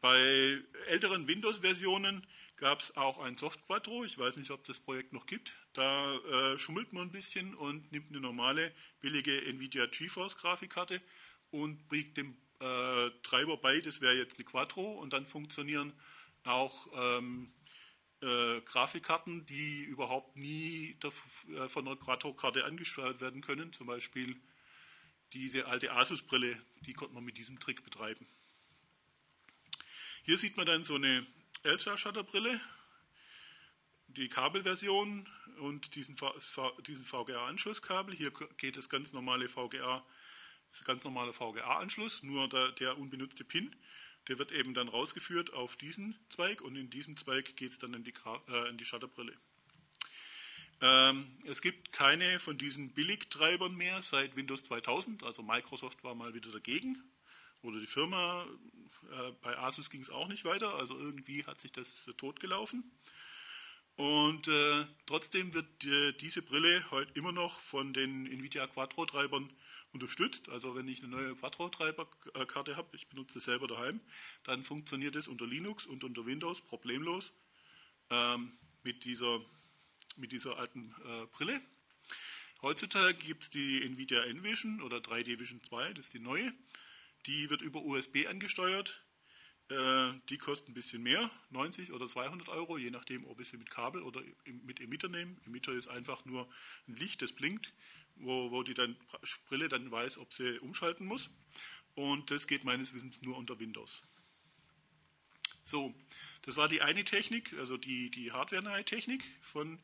[0.00, 4.04] Bei älteren Windows-Versionen gab es auch ein Softquadro.
[4.04, 5.52] Ich weiß nicht, ob das Projekt noch gibt.
[5.72, 11.00] Da äh, schummelt man ein bisschen und nimmt eine normale, billige NVIDIA GeForce Grafikkarte
[11.50, 15.92] und biegt dem äh, Treiber bei, das wäre jetzt eine Quattro und dann funktionieren
[16.44, 17.52] auch ähm,
[18.20, 23.72] äh, Grafikkarten, die überhaupt nie äh, von einer Quattro-Karte angesteuert werden können.
[23.72, 24.36] Zum Beispiel
[25.32, 28.26] diese alte Asus-Brille, die konnte man mit diesem Trick betreiben.
[30.24, 31.26] Hier sieht man dann so eine
[31.64, 32.60] Elsa-Shutterbrille,
[34.08, 36.16] die Kabelversion und diesen,
[36.86, 38.14] diesen VGA-Anschlusskabel.
[38.14, 40.04] Hier geht das ganz normale VGA,
[40.70, 43.74] das ganz normale VGA-Anschluss, nur der, der, unbenutzte Pin.
[44.28, 47.94] Der wird eben dann rausgeführt auf diesen Zweig und in diesem Zweig geht es dann
[47.94, 48.14] in die,
[48.48, 49.36] äh, in die Shutterbrille.
[50.82, 56.34] Ähm, es gibt keine von diesen Billigtreibern mehr seit Windows 2000, also Microsoft war mal
[56.34, 57.00] wieder dagegen
[57.62, 58.44] oder die Firma.
[59.12, 62.82] Äh, bei Asus ging es auch nicht weiter, also irgendwie hat sich das totgelaufen.
[63.94, 69.52] Und äh, trotzdem wird äh, diese Brille heute immer noch von den NVIDIA Quattro-Treibern
[69.92, 70.48] unterstützt.
[70.48, 74.00] Also wenn ich eine neue Quattro-Treiberkarte habe, ich benutze es selber daheim,
[74.42, 77.32] dann funktioniert es unter Linux und unter Windows problemlos
[78.10, 78.50] ähm,
[78.82, 79.40] mit dieser
[80.16, 81.60] mit dieser alten äh, Brille.
[82.62, 86.52] Heutzutage gibt es die Nvidia Envision oder 3D Vision 2, das ist die neue.
[87.26, 89.02] Die wird über USB angesteuert.
[89.68, 93.56] Äh, die kostet ein bisschen mehr, 90 oder 200 Euro, je nachdem, ob ich sie
[93.56, 95.36] mit Kabel oder mit Emitter nehme.
[95.46, 96.48] Emitter ist einfach nur
[96.88, 97.72] ein Licht, das blinkt,
[98.16, 98.96] wo, wo die dann,
[99.48, 101.30] Brille dann weiß, ob sie umschalten muss.
[101.94, 104.02] Und das geht meines Wissens nur unter Windows.
[105.64, 105.94] So,
[106.42, 109.78] das war die eine Technik, also die, die hardware-nahe Technik, von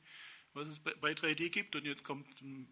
[0.55, 1.77] was es bei 3D gibt.
[1.77, 2.69] Und jetzt kommt ein,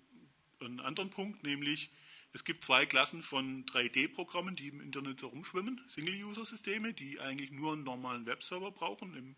[0.61, 1.91] ein anderer Punkt, nämlich
[2.33, 5.81] es gibt zwei Klassen von 3D-Programmen, die im Internet herumschwimmen.
[5.89, 9.37] Single-User-Systeme, die eigentlich nur einen normalen Webserver brauchen, im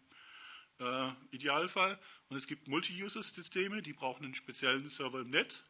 [0.81, 1.99] äh, Idealfall.
[2.29, 5.63] Und es gibt Multi-User-Systeme, die brauchen einen speziellen Server im Netz.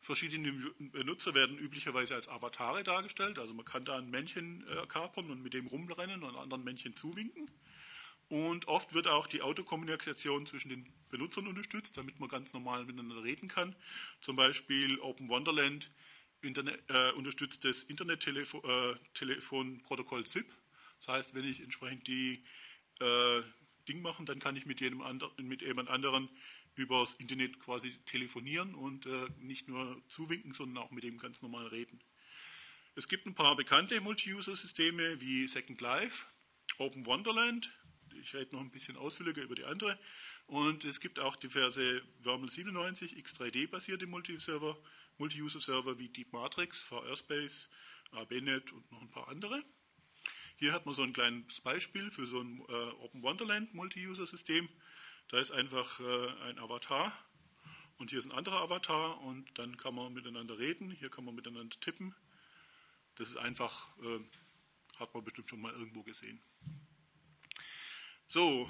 [0.00, 3.38] Verschiedene Benutzer werden üblicherweise als Avatare dargestellt.
[3.38, 6.96] Also man kann da ein Männchen äh, kapern und mit dem rumrennen und anderen Männchen
[6.96, 7.50] zuwinken.
[8.28, 13.24] Und oft wird auch die Autokommunikation zwischen den Benutzern unterstützt, damit man ganz normal miteinander
[13.24, 13.74] reden kann.
[14.20, 15.90] Zum Beispiel Open Wonderland
[16.40, 20.46] Internet, äh, unterstützt das Internet-Telefonprotokoll äh, ZIP.
[21.00, 22.44] Das heißt, wenn ich entsprechend die
[23.00, 23.42] äh,
[23.88, 26.28] Ding mache, dann kann ich mit, jedem andre, mit jemand anderen
[26.76, 31.66] übers Internet quasi telefonieren und äh, nicht nur zuwinken, sondern auch mit dem ganz normal
[31.66, 32.00] reden.
[32.94, 36.26] Es gibt ein paar bekannte Multi-User-Systeme wie Second Life,
[36.78, 37.72] Open Wonderland.
[38.20, 39.98] Ich rede noch ein bisschen ausführlicher über die andere.
[40.46, 44.76] Und es gibt auch diverse Wormel 97 X3D-basierte Multi-Server,
[45.18, 47.68] Multi-User-Server wie Deep Matrix, VR Space,
[48.10, 49.62] ABNet und noch ein paar andere.
[50.56, 54.68] Hier hat man so ein kleines Beispiel für so ein äh, Open Wonderland Multi-User-System.
[55.30, 57.16] Da ist einfach äh, ein Avatar
[57.98, 61.36] und hier ist ein anderer Avatar und dann kann man miteinander reden, hier kann man
[61.36, 62.16] miteinander tippen.
[63.14, 64.18] Das ist einfach, äh,
[64.98, 66.42] hat man bestimmt schon mal irgendwo gesehen.
[68.26, 68.68] So,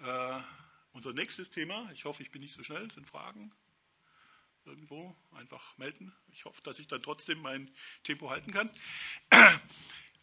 [0.00, 0.40] äh,
[0.94, 3.52] unser nächstes Thema, ich hoffe, ich bin nicht so schnell, sind Fragen
[4.64, 6.12] irgendwo, einfach melden.
[6.32, 8.68] Ich hoffe, dass ich dann trotzdem mein Tempo halten kann.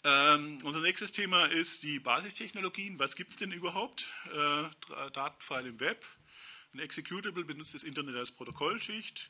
[0.03, 2.97] Ähm, unser nächstes Thema ist die Basistechnologien.
[2.97, 4.07] Was gibt es denn überhaupt?
[4.33, 4.63] Äh,
[5.13, 6.03] Datenfile im Web.
[6.73, 9.29] Ein Executable benutzt das Internet als Protokollschicht.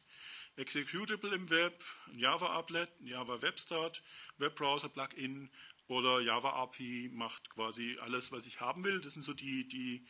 [0.56, 4.02] Executable im Web, ein Java-Applet, ein Java-Webstart,
[4.38, 5.50] Webbrowser-Plugin
[5.88, 9.02] oder Java-API macht quasi alles, was ich haben will.
[9.02, 10.06] Das sind so die, die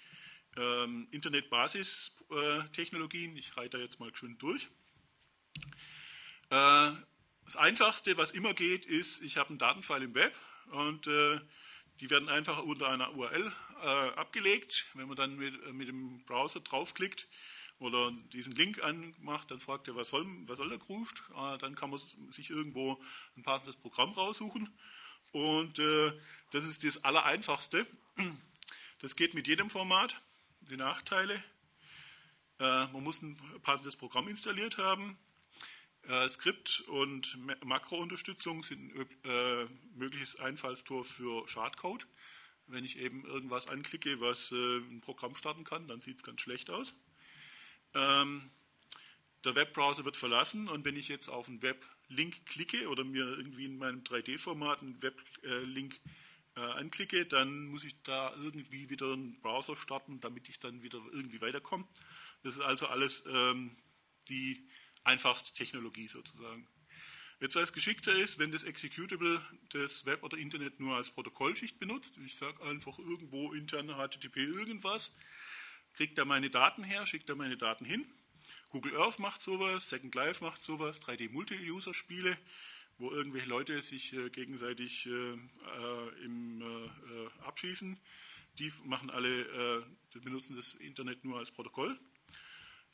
[0.58, 3.38] ähm, Internet-Basis-Technologien.
[3.38, 4.70] Ich reite da jetzt mal schön durch.
[6.50, 6.92] Äh,
[7.46, 10.36] das Einfachste, was immer geht, ist, ich habe einen Datenfile im Web
[10.72, 11.40] und äh,
[12.00, 14.88] die werden einfach unter einer URL äh, abgelegt.
[14.94, 17.28] Wenn man dann mit, äh, mit, dem Browser draufklickt
[17.80, 21.22] oder diesen Link anmacht, dann fragt er, was soll, was soll der Kruscht?
[21.36, 23.02] Äh, dann kann man sich irgendwo
[23.38, 24.70] ein passendes Programm raussuchen.
[25.34, 25.78] Und
[26.52, 27.86] das ist das Allereinfachste.
[29.00, 30.20] Das geht mit jedem Format.
[30.62, 31.42] Die Nachteile.
[32.58, 35.18] Man muss ein passendes Programm installiert haben.
[36.08, 38.92] Äh, Skript- und Makrounterstützung sind
[39.24, 42.08] äh, mögliches Einfallstor für Schadcode.
[42.68, 46.42] Wenn ich eben irgendwas anklicke, was äh, ein Programm starten kann, dann sieht es ganz
[46.42, 46.96] schlecht aus.
[47.94, 48.50] Ähm,
[49.44, 53.66] der Webbrowser wird verlassen und wenn ich jetzt auf einen Weblink klicke oder mir irgendwie
[53.66, 56.00] in meinem 3D-Format einen Weblink
[56.56, 61.00] äh, anklicke, dann muss ich da irgendwie wieder einen Browser starten, damit ich dann wieder
[61.12, 61.88] irgendwie weiterkomme.
[62.44, 63.76] Das ist also alles ähm,
[64.30, 64.68] die
[65.04, 66.68] einfachste Technologie sozusagen.
[67.42, 72.20] Etwas geschickter ist, wenn das Executable das Web oder Internet nur als Protokollschicht benutzt.
[72.24, 75.16] Ich sage einfach irgendwo intern HTTP irgendwas,
[75.96, 78.06] kriegt er meine Daten her, schickt er meine Daten hin.
[78.70, 82.38] Google Earth macht sowas, Second Life macht sowas, 3D-Multi-User-Spiele,
[83.00, 88.00] wo irgendwelche Leute sich äh, gegenseitig äh, äh im, äh, äh, abschießen.
[88.60, 91.98] Die machen alle, die benutzen das Internet nur als Protokoll.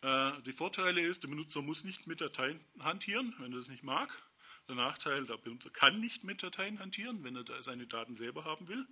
[0.03, 4.09] Die Vorteile ist, der Benutzer muss nicht mit Dateien hantieren, wenn er das nicht mag.
[4.67, 8.67] Der Nachteil, der Benutzer kann nicht mit Dateien hantieren, wenn er seine Daten selber haben
[8.67, 8.85] will.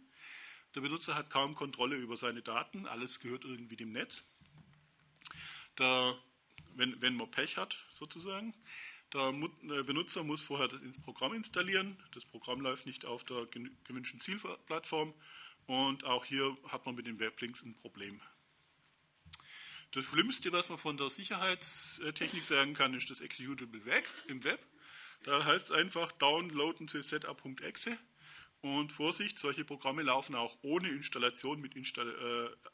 [0.73, 4.23] Der Benutzer hat kaum Kontrolle über seine Daten, alles gehört irgendwie dem Netz.
[5.77, 6.17] Der
[6.75, 8.53] wenn, wenn man Pech hat, sozusagen.
[9.13, 9.31] Der
[9.83, 11.97] Benutzer muss vorher das Programm installieren.
[12.13, 13.47] Das Programm läuft nicht auf der
[13.85, 15.13] gewünschten Zielplattform.
[15.67, 18.21] Und auch hier hat man mit den Weblinks ein Problem.
[19.95, 23.79] Das Schlimmste, was man von der Sicherheitstechnik sagen kann, ist das Executable
[24.27, 24.59] im Web.
[25.23, 27.97] Da heißt es einfach downloaden Sie setup.exe
[28.59, 32.09] und Vorsicht, solche Programme laufen auch ohne Installation mit Install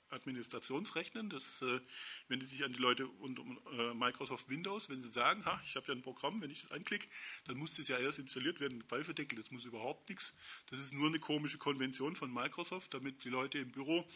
[0.10, 1.30] äh, Administrationsrechnen.
[1.30, 1.80] Das, äh,
[2.28, 3.44] wenn die sich an die Leute unter
[3.78, 6.72] äh, Microsoft Windows, wenn sie sagen, ha, ich habe ja ein Programm, wenn ich das
[6.72, 7.08] anklicke,
[7.46, 10.36] dann muss das ja erst installiert werden, Beiferdeckel, das muss überhaupt nichts.
[10.72, 14.08] Das ist nur eine komische Konvention von Microsoft, damit die Leute im Büro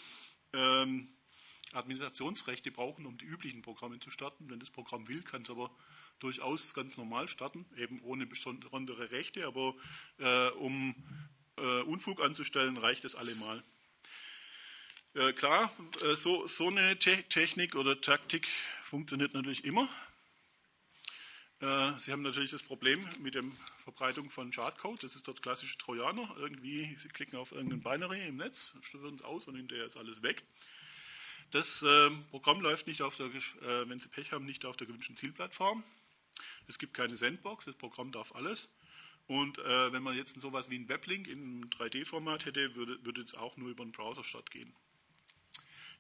[0.54, 1.15] ähm,
[1.76, 4.50] Administrationsrechte brauchen, um die üblichen Programme zu starten.
[4.50, 5.70] Wenn das Programm will, kann es aber
[6.20, 9.76] durchaus ganz normal starten, eben ohne besondere Rechte, aber
[10.18, 10.96] äh, um
[11.58, 13.64] äh, Unfug anzustellen, reicht es allemal.
[15.14, 15.72] Äh, klar,
[16.04, 18.48] äh, so, so eine Te Technik oder Taktik
[18.82, 19.88] funktioniert natürlich immer.
[21.62, 23.44] Äh, Sie haben natürlich das Problem mit der
[23.84, 25.04] Verbreitung von Schadcode.
[25.04, 26.36] Das ist dort klassische Trojaner.
[26.38, 30.22] Irgendwie, Sie klicken auf irgendein Binary im Netz, stören es aus und hinterher ist alles
[30.22, 30.44] weg.
[31.56, 34.88] Das äh, Programm läuft nicht auf der, äh, wenn Sie Pech haben, nicht auf der
[34.88, 35.86] gewünschten Zielplattform.
[36.68, 38.68] Es gibt keine Sandbox, das Programm darf alles.
[39.28, 43.36] Und äh, wenn man jetzt sowas wie ein Weblink in 3D-Format hätte, würde, würde es
[43.36, 44.76] auch nur über einen Browser stattgehen.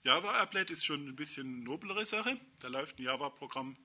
[0.03, 2.37] Java Applet ist schon ein bisschen noblere Sache.
[2.59, 3.77] Da läuft ein Java-Programm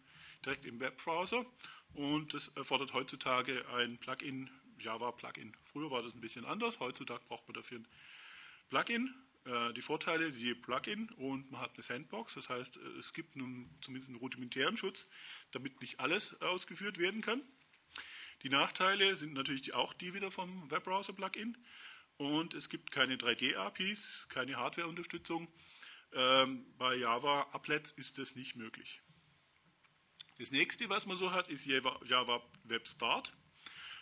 [0.44, 1.46] direkt im Webbrowser
[1.94, 5.56] und das erfordert heutzutage ein Plugin, Java-Plugin.
[5.62, 7.86] Früher war das ein bisschen anders, heutzutage braucht man dafür ein
[8.70, 9.14] Plugin.
[9.44, 13.70] Äh, die Vorteile, siehe Plugin und man hat eine Sandbox, das heißt, es gibt nun
[13.80, 15.06] zumindest einen rudimentären Schutz,
[15.50, 17.42] damit nicht alles ausgeführt werden kann.
[18.42, 21.58] Die Nachteile sind natürlich auch die wieder vom Webbrowser-Plugin.
[22.16, 25.48] Und es gibt keine 3D-APIs, keine Hardware-Unterstützung.
[26.12, 29.00] Ähm, bei Java Applets ist das nicht möglich.
[30.38, 33.32] Das nächste, was man so hat, ist Java Web Start.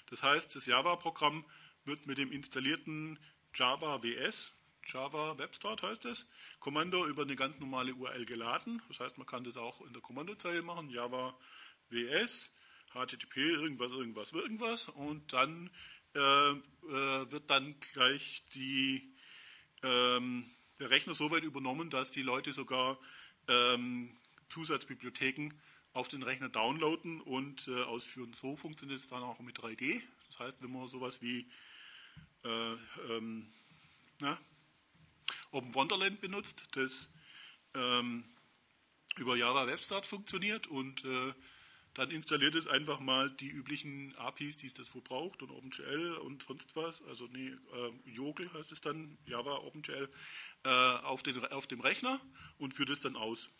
[0.06, 1.44] Das heißt, das Java-Programm
[1.84, 3.18] wird mit dem installierten
[3.54, 4.52] Java WS,
[4.88, 6.26] Java Web Start heißt es,
[6.60, 8.82] Kommando über eine ganz normale URL geladen.
[8.88, 11.36] Das heißt, man kann das auch in der Kommandozeile machen, Java
[11.90, 12.54] WS
[12.92, 14.88] HTTP, irgendwas, irgendwas, irgendwas.
[14.88, 15.70] Und dann
[16.14, 19.14] äh, äh, wird dann gleich die,
[19.82, 20.48] ähm,
[20.80, 22.98] der Rechner so weit übernommen, dass die Leute sogar
[23.46, 24.16] ähm,
[24.48, 25.50] Zusatzbibliotheken
[25.92, 28.32] auf den Rechner downloaden und äh, ausführen.
[28.32, 30.02] So funktioniert es dann auch mit 3D.
[30.28, 31.50] Das heißt, wenn man sowas wie
[32.44, 32.72] äh,
[33.10, 33.46] ähm,
[34.20, 34.38] na,
[35.50, 37.08] Open Wonderland benutzt, das
[37.74, 38.24] ähm,
[39.16, 41.32] über Java WebStart funktioniert und äh,
[41.94, 46.44] dann installiert es einfach mal die üblichen APIs, die es dazu braucht und OpenGL und
[46.44, 47.02] sonst was.
[47.02, 50.08] Also nee, äh, Jogel heißt es dann, Java OpenGL,
[50.64, 52.20] äh, auf, den, auf dem Rechner
[52.58, 53.50] und führt es dann aus.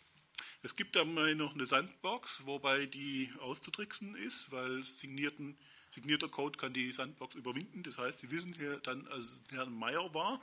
[0.61, 5.57] Es gibt dabei noch eine Sandbox, wobei die auszutricksen ist, weil signierten,
[5.89, 7.83] signierter Code kann die Sandbox überwinden.
[7.83, 10.41] Das heißt, Sie wissen hier dann, als Herr Meier war,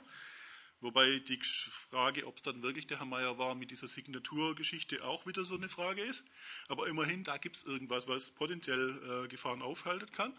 [0.79, 5.25] Wobei die Frage, ob es dann wirklich der Herr Meier war, mit dieser Signaturgeschichte auch
[5.25, 6.23] wieder so eine Frage ist.
[6.67, 10.37] Aber immerhin, da gibt es irgendwas, was potenziell äh, Gefahren aufhalten kann.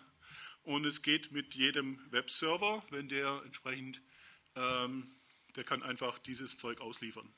[0.63, 4.01] Und es geht mit jedem Webserver, wenn der entsprechend,
[4.55, 5.11] ähm,
[5.57, 7.29] der kann einfach dieses Zeug ausliefern.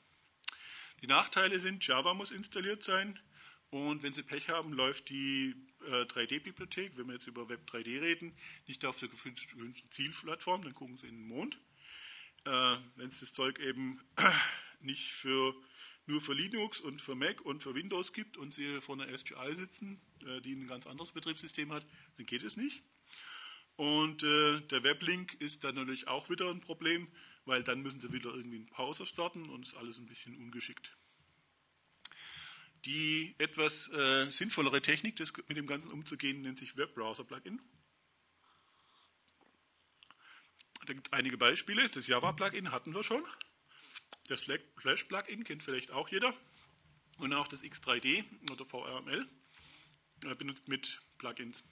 [1.01, 3.19] Die Nachteile sind, Java muss installiert sein.
[3.71, 5.55] Und wenn Sie Pech haben, läuft die
[5.87, 8.37] äh, 3D-Bibliothek, wenn wir jetzt über Web 3D reden,
[8.67, 11.57] nicht auf der gewünschten Zielplattform, dann gucken Sie in den Mond
[12.45, 13.99] äh, wenn es das Zeug eben
[14.81, 15.55] nicht für,
[16.05, 19.55] nur für Linux und für Mac und für Windows gibt und Sie vor einer SGI
[19.55, 21.85] sitzen, äh, die ein ganz anderes Betriebssystem hat,
[22.17, 22.83] dann geht es nicht.
[23.75, 27.07] Und äh, der Weblink ist dann natürlich auch wieder ein Problem,
[27.45, 30.95] weil dann müssen Sie wieder irgendwie einen Browser starten und ist alles ein bisschen ungeschickt.
[32.85, 37.59] Die etwas äh, sinnvollere Technik, das mit dem Ganzen umzugehen, nennt sich Webbrowser-Plugin.
[37.59, 37.59] da
[40.69, 40.70] gibt es
[41.11, 41.89] einige Beispiele.
[41.89, 43.23] Das Java-Plugin hatten wir schon.
[44.27, 46.33] Das Flash-Plugin kennt vielleicht auch jeder.
[47.17, 49.27] Und auch das X3D oder VRML
[50.25, 51.63] äh, benutzt mit Plugins.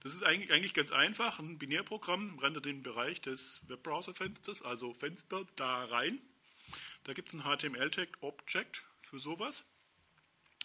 [0.00, 1.38] Das ist eigentlich ganz einfach.
[1.38, 6.20] Ein Binärprogramm rendert den Bereich des Webbrowser-Fensters, also Fenster, da rein.
[7.04, 9.64] Da gibt es ein HTML-Tag Object für sowas.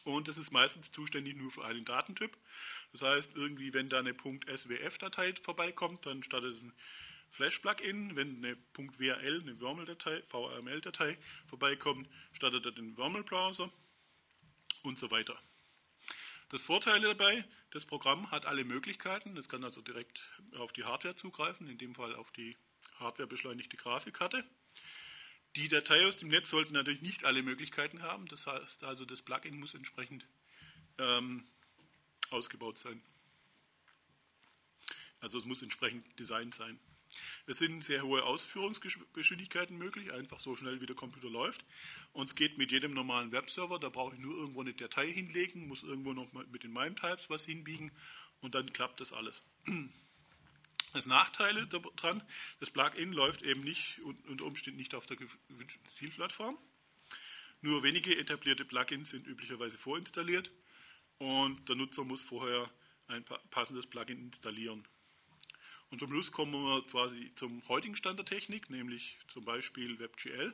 [0.03, 2.35] Und das ist meistens zuständig nur für einen Datentyp.
[2.91, 6.73] Das heißt, irgendwie, wenn da eine .swf-Datei vorbeikommt, dann startet es ein
[7.31, 8.15] Flash-Plugin.
[8.15, 11.17] Wenn eine .wrl, eine WRML-Datei, VRML-Datei
[11.47, 13.71] vorbeikommt, startet er den WRML-Browser
[14.83, 15.37] und so weiter.
[16.49, 19.37] Das Vorteil dabei, das Programm hat alle Möglichkeiten.
[19.37, 20.21] Es kann also direkt
[20.57, 22.57] auf die Hardware zugreifen, in dem Fall auf die
[22.99, 24.43] hardwarebeschleunigte Grafikkarte.
[25.55, 28.27] Die Datei aus dem Netz sollte natürlich nicht alle Möglichkeiten haben.
[28.27, 30.25] Das heißt also, das Plugin muss entsprechend
[30.97, 31.45] ähm,
[32.29, 33.01] ausgebaut sein.
[35.19, 36.79] Also es muss entsprechend designt sein.
[37.45, 41.65] Es sind sehr hohe Ausführungsgeschwindigkeiten möglich, einfach so schnell wie der Computer läuft.
[42.13, 45.67] Und es geht mit jedem normalen Webserver, da brauche ich nur irgendwo eine Datei hinlegen,
[45.67, 47.91] muss irgendwo noch mit den MIME-Types was hinbiegen
[48.41, 49.41] und dann klappt das alles.
[50.93, 52.21] Das Nachteile daran,
[52.59, 56.57] das Plugin läuft eben nicht unter Umständen nicht auf der gewünschten Zielplattform.
[57.61, 60.51] Nur wenige etablierte Plugins sind üblicherweise vorinstalliert
[61.17, 62.69] und der Nutzer muss vorher
[63.07, 64.85] ein passendes Plugin installieren.
[65.91, 70.53] Und zum Schluss kommen wir quasi zum heutigen Stand der Technik, nämlich zum Beispiel WebGL.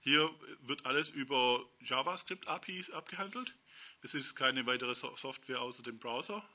[0.00, 0.28] Hier
[0.62, 3.54] wird alles über JavaScript-APIs abgehandelt.
[4.02, 6.46] Es ist keine weitere Software außer dem Browser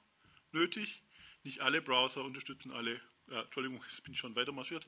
[0.51, 1.01] nötig.
[1.43, 4.85] Nicht alle Browser unterstützen alle, äh, Entschuldigung, jetzt bin ich schon weiter marschiert.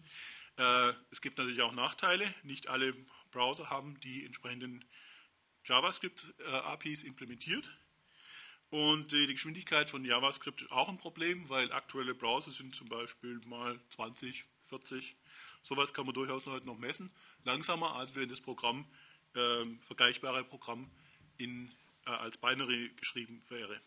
[0.57, 2.35] Äh, es gibt natürlich auch Nachteile.
[2.43, 2.93] Nicht alle
[3.31, 4.83] Browser haben die entsprechenden
[5.63, 7.69] JavaScript-APIs implementiert.
[8.71, 13.41] Und die Geschwindigkeit von JavaScript ist auch ein Problem, weil aktuelle Browser sind zum Beispiel
[13.45, 15.17] mal 20, 40.
[15.61, 17.11] Sowas kann man durchaus heute noch messen.
[17.43, 18.85] Langsamer, als wenn das Programm,
[19.35, 20.89] äh, vergleichbare Programm
[21.37, 21.69] in,
[22.05, 23.77] äh, als Binary geschrieben wäre.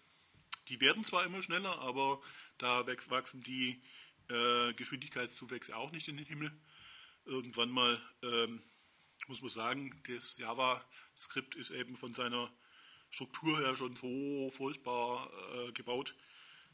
[0.68, 2.20] Die werden zwar immer schneller, aber
[2.59, 3.83] da wachsen die
[4.29, 6.53] äh, Geschwindigkeitszuwächse auch nicht in den Himmel.
[7.25, 8.62] Irgendwann mal ähm,
[9.29, 12.53] muss man sagen, das JavaScript ist eben von seiner
[13.14, 16.16] Struktur her schon so furchtbar äh, gebaut,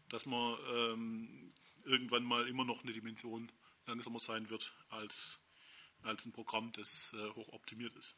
[0.09, 1.53] dass man ähm,
[1.85, 3.53] irgendwann mal immer noch eine Dimension
[3.87, 5.38] langsamer sein wird als,
[6.03, 8.16] als ein Programm, das äh, hoch optimiert ist.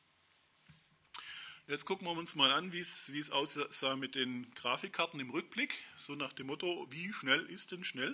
[1.66, 5.74] Jetzt gucken wir uns mal an, wie es aussah mit den Grafikkarten im Rückblick.
[5.96, 8.12] So nach dem Motto, wie schnell ist denn schnell?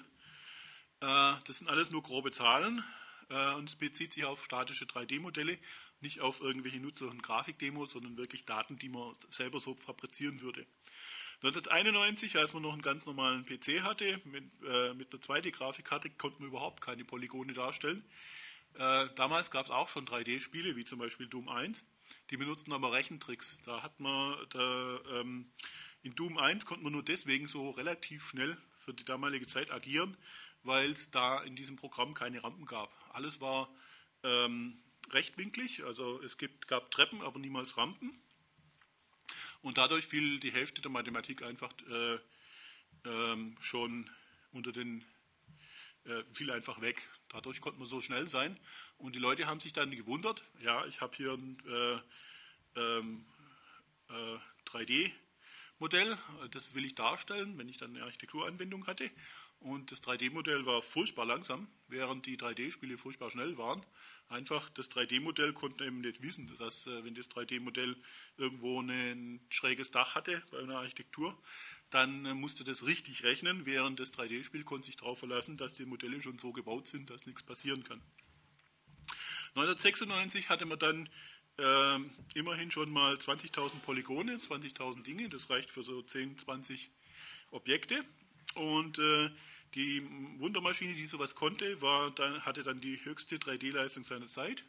[1.01, 2.83] Äh, das sind alles nur grobe Zahlen
[3.29, 5.59] äh, und es bezieht sich auf statische 3D-Modelle
[6.01, 10.67] nicht auf irgendwelche nutzlosen Grafikdemos, sondern wirklich Daten, die man selber so fabrizieren würde.
[11.43, 16.41] 1991, als man noch einen ganz normalen PC hatte, mit, äh, mit einer 2D-Grafikkarte, konnte
[16.41, 18.05] man überhaupt keine Polygone darstellen.
[18.75, 21.85] Äh, damals gab es auch schon 3D-Spiele, wie zum Beispiel Doom 1.
[22.31, 23.63] Die benutzten aber Rechentricks.
[23.63, 25.51] Da hat man da, ähm,
[26.03, 30.17] in Doom 1 konnte man nur deswegen so relativ schnell für die damalige Zeit agieren,
[30.63, 32.93] weil es da in diesem Programm keine Rampen gab.
[33.13, 33.69] Alles war
[34.25, 34.77] ähm,
[35.12, 38.18] rechtwinklig, also es gibt, gab Treppen, aber niemals Rampen.
[39.62, 42.18] Und dadurch fiel die Hälfte der Mathematik einfach äh,
[43.05, 44.09] ähm, schon
[44.53, 45.05] unter den,
[46.05, 47.09] äh, fiel einfach weg.
[47.29, 48.59] Dadurch konnte man so schnell sein.
[48.97, 53.27] Und die Leute haben sich dann gewundert, ja, ich habe hier ein äh, ähm,
[54.66, 59.11] 3D-Modell, äh, das will ich darstellen, wenn ich dann eine Architekturanwendung hatte.
[59.61, 63.85] Und das 3D-Modell war furchtbar langsam, während die 3D-Spiele furchtbar schnell waren.
[64.29, 67.97] Einfach das 3D-Modell konnte eben nicht wissen, dass äh, wenn das 3D-Modell
[68.37, 71.37] irgendwo ein schräges Dach hatte bei einer Architektur,
[71.90, 75.87] dann äh, musste das richtig rechnen, während das 3D-Spiel konnte sich darauf verlassen, dass die
[75.87, 78.01] Modelle schon so gebaut sind, dass nichts passieren kann.
[79.55, 81.09] 1996 hatte man dann
[81.59, 81.99] äh,
[82.35, 86.90] immerhin schon mal 20.000 Polygone, 20.000 Dinge, das reicht für so 10, 20
[87.51, 88.05] Objekte.
[88.59, 89.31] Und äh,
[89.75, 90.03] die
[90.38, 94.64] Wundermaschine, die sowas konnte, war dann, hatte dann die höchste 3D-Leistung seiner Zeit.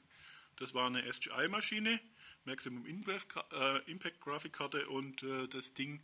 [0.57, 1.99] Das war eine SGI-Maschine,
[2.45, 6.01] Maximum äh, Impact Grafikkarte und äh, das Ding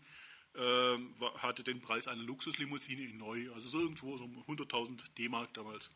[0.53, 0.97] äh,
[1.39, 5.89] hatte den Preis einer Luxuslimousine in neu, also so irgendwo so 100.000 D-Mark damals.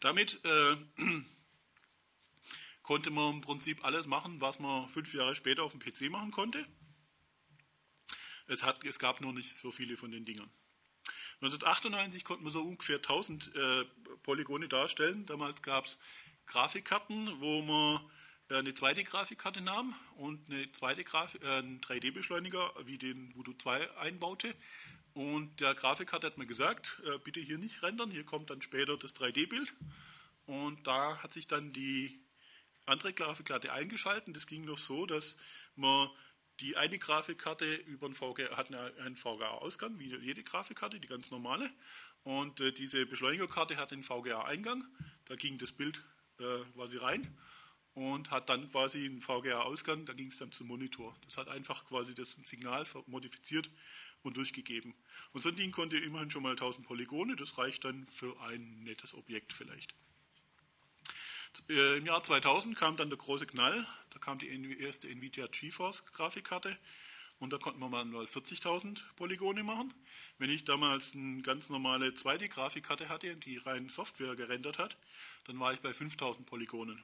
[0.00, 0.76] Damit äh,
[2.82, 6.30] konnte man im Prinzip alles machen, was man fünf Jahre später auf dem PC machen
[6.30, 6.66] konnte.
[8.46, 10.50] Es, hat, es gab nur nicht so viele von den Dingern.
[11.40, 13.84] 1998 konnten wir so ungefähr 1000 äh,
[14.22, 15.26] Polygone darstellen.
[15.26, 15.98] Damals gab es
[16.46, 18.00] Grafikkarten, wo man
[18.48, 23.54] äh, eine zweite Grafikkarte nahm und eine zweite Graf äh, einen 3D-Beschleuniger wie den Voodoo
[23.54, 24.54] 2 einbaute
[25.14, 28.96] Und der Grafikkarte hat mir gesagt, äh, bitte hier nicht rendern, hier kommt dann später
[28.96, 29.72] das 3D-Bild.
[30.46, 32.20] Und da hat sich dann die
[32.86, 34.36] andere Grafikkarte eingeschaltet.
[34.36, 35.36] Das ging noch so, dass
[35.74, 36.10] man
[36.60, 41.70] die eine Grafikkarte über einen VGA, hat einen VGA-Ausgang, wie jede Grafikkarte, die ganz normale.
[42.22, 44.84] Und äh, diese Beschleunigerkarte hat einen VGA-Eingang.
[45.26, 46.02] Da ging das Bild
[46.38, 47.36] äh, quasi rein
[47.94, 50.06] und hat dann quasi einen VGA-Ausgang.
[50.06, 51.16] Da ging es dann zum Monitor.
[51.24, 53.70] Das hat einfach quasi das Signal modifiziert
[54.22, 54.94] und durchgegeben.
[55.32, 57.36] Und so ein Ding konnte immerhin schon mal 1000 Polygone.
[57.36, 59.94] Das reicht dann für ein nettes Objekt vielleicht.
[61.68, 63.86] Äh, Im Jahr 2000 kam dann der große Knall.
[64.10, 64.48] Da kam die
[64.80, 66.76] erste NVIDIA GeForce Grafikkarte
[67.38, 69.92] und da konnten wir mal 40.000 Polygone machen.
[70.38, 74.96] Wenn ich damals eine ganz normale 2D-Grafikkarte hatte, die rein Software gerendert hat,
[75.46, 77.02] dann war ich bei 5.000 Polygonen.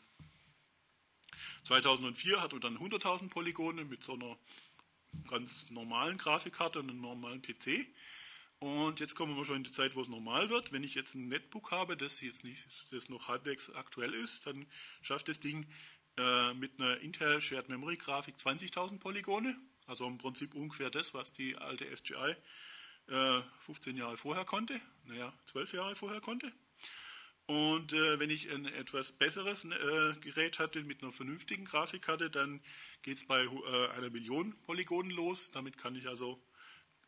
[1.65, 4.37] 2004 hatten wir dann 100.000 Polygone mit so einer
[5.29, 7.87] ganz normalen Grafikkarte und einem normalen PC.
[8.61, 10.71] Und jetzt kommen wir schon in die Zeit, wo es normal wird.
[10.71, 14.67] Wenn ich jetzt ein Netbook habe, das jetzt nicht, das noch halbwegs aktuell ist, dann
[15.01, 15.67] schafft das Ding
[16.19, 19.57] äh, mit einer Intel Shared Memory Grafik 20.000 Polygone.
[19.87, 22.37] Also im Prinzip ungefähr das, was die alte SGI
[23.09, 24.79] äh, 15 Jahre vorher konnte.
[25.05, 26.53] Naja, 12 Jahre vorher konnte.
[27.47, 32.61] Und äh, wenn ich ein etwas besseres äh, Gerät hatte mit einer vernünftigen Grafikkarte, dann
[33.01, 35.51] geht es bei äh, einer Million Polygonen los.
[35.51, 36.41] Damit kann ich also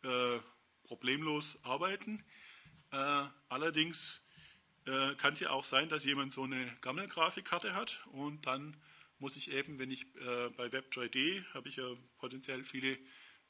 [0.03, 0.39] äh,
[0.85, 2.25] problemlos arbeiten.
[2.91, 4.25] Äh, allerdings
[4.87, 8.77] äh, kann es ja auch sein, dass jemand so eine Gammel-Grafikkarte hat und dann
[9.19, 11.85] muss ich eben, wenn ich äh, bei Web3D habe ich ja
[12.19, 12.99] potenziell viele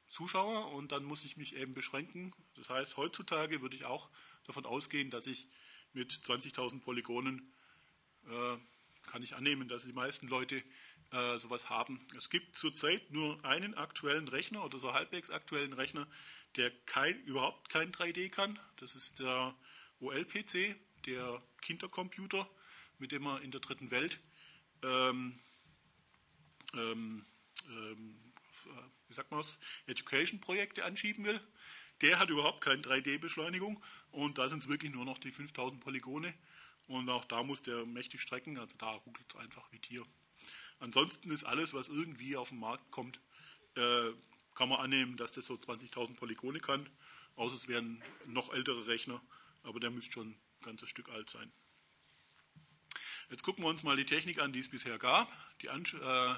[0.06, 2.34] Zuschauer und dann muss ich mich eben beschränken.
[2.56, 4.10] Das heißt, heutzutage würde ich auch
[4.44, 5.48] davon ausgehen, dass ich
[5.94, 7.52] mit 20.000 Polygonen
[8.26, 8.56] äh,
[9.10, 10.62] kann ich annehmen, dass die meisten Leute
[11.10, 12.00] äh, sowas haben.
[12.16, 16.06] Es gibt zurzeit nur einen aktuellen Rechner oder so halbwegs aktuellen Rechner,
[16.56, 18.58] der kein, überhaupt kein 3D kann.
[18.76, 19.54] Das ist der
[20.00, 20.76] OL-PC,
[21.06, 22.48] der Kindercomputer,
[22.98, 24.20] mit dem man in der dritten Welt
[24.82, 25.38] ähm,
[26.74, 27.24] ähm,
[27.68, 28.22] ähm,
[29.08, 29.44] wie sagt man
[29.86, 31.40] Education-Projekte anschieben will.
[32.00, 36.34] Der hat überhaupt keine 3D-Beschleunigung und da sind es wirklich nur noch die 5000 Polygone
[36.88, 40.04] und auch da muss der mächtig strecken, also da ruckelt es einfach wie Tier.
[40.80, 43.20] Ansonsten ist alles, was irgendwie auf den Markt kommt,
[43.76, 44.10] äh,
[44.54, 46.88] kann man annehmen, dass das so 20.000 Polygone kann.
[47.36, 49.20] Außer es wären noch ältere Rechner,
[49.62, 51.50] aber der müsste schon ein ganzes Stück alt sein.
[53.30, 55.30] Jetzt gucken wir uns mal die Technik an, die es bisher gab.
[55.62, 56.34] Die, äh,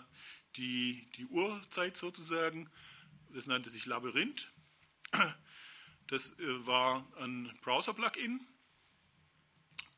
[0.57, 2.71] die, die Urzeit sozusagen,
[3.31, 4.51] das nannte sich Labyrinth.
[6.07, 8.39] Das äh, war ein Browser-Plugin.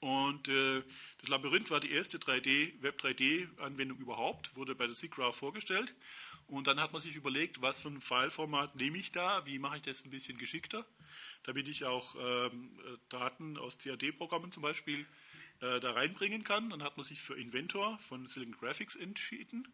[0.01, 0.82] Und äh,
[1.18, 5.94] das Labyrinth war die erste 3D, Web-3D-Anwendung überhaupt, wurde bei der SIGGRAPH vorgestellt.
[6.47, 9.76] Und dann hat man sich überlegt, was für ein Fileformat nehme ich da, wie mache
[9.76, 10.86] ich das ein bisschen geschickter,
[11.44, 12.78] damit ich auch ähm,
[13.09, 15.07] Daten aus CAD-Programmen zum Beispiel
[15.61, 16.70] äh, da reinbringen kann.
[16.70, 19.66] Dann hat man sich für Inventor von Silicon Graphics entschieden.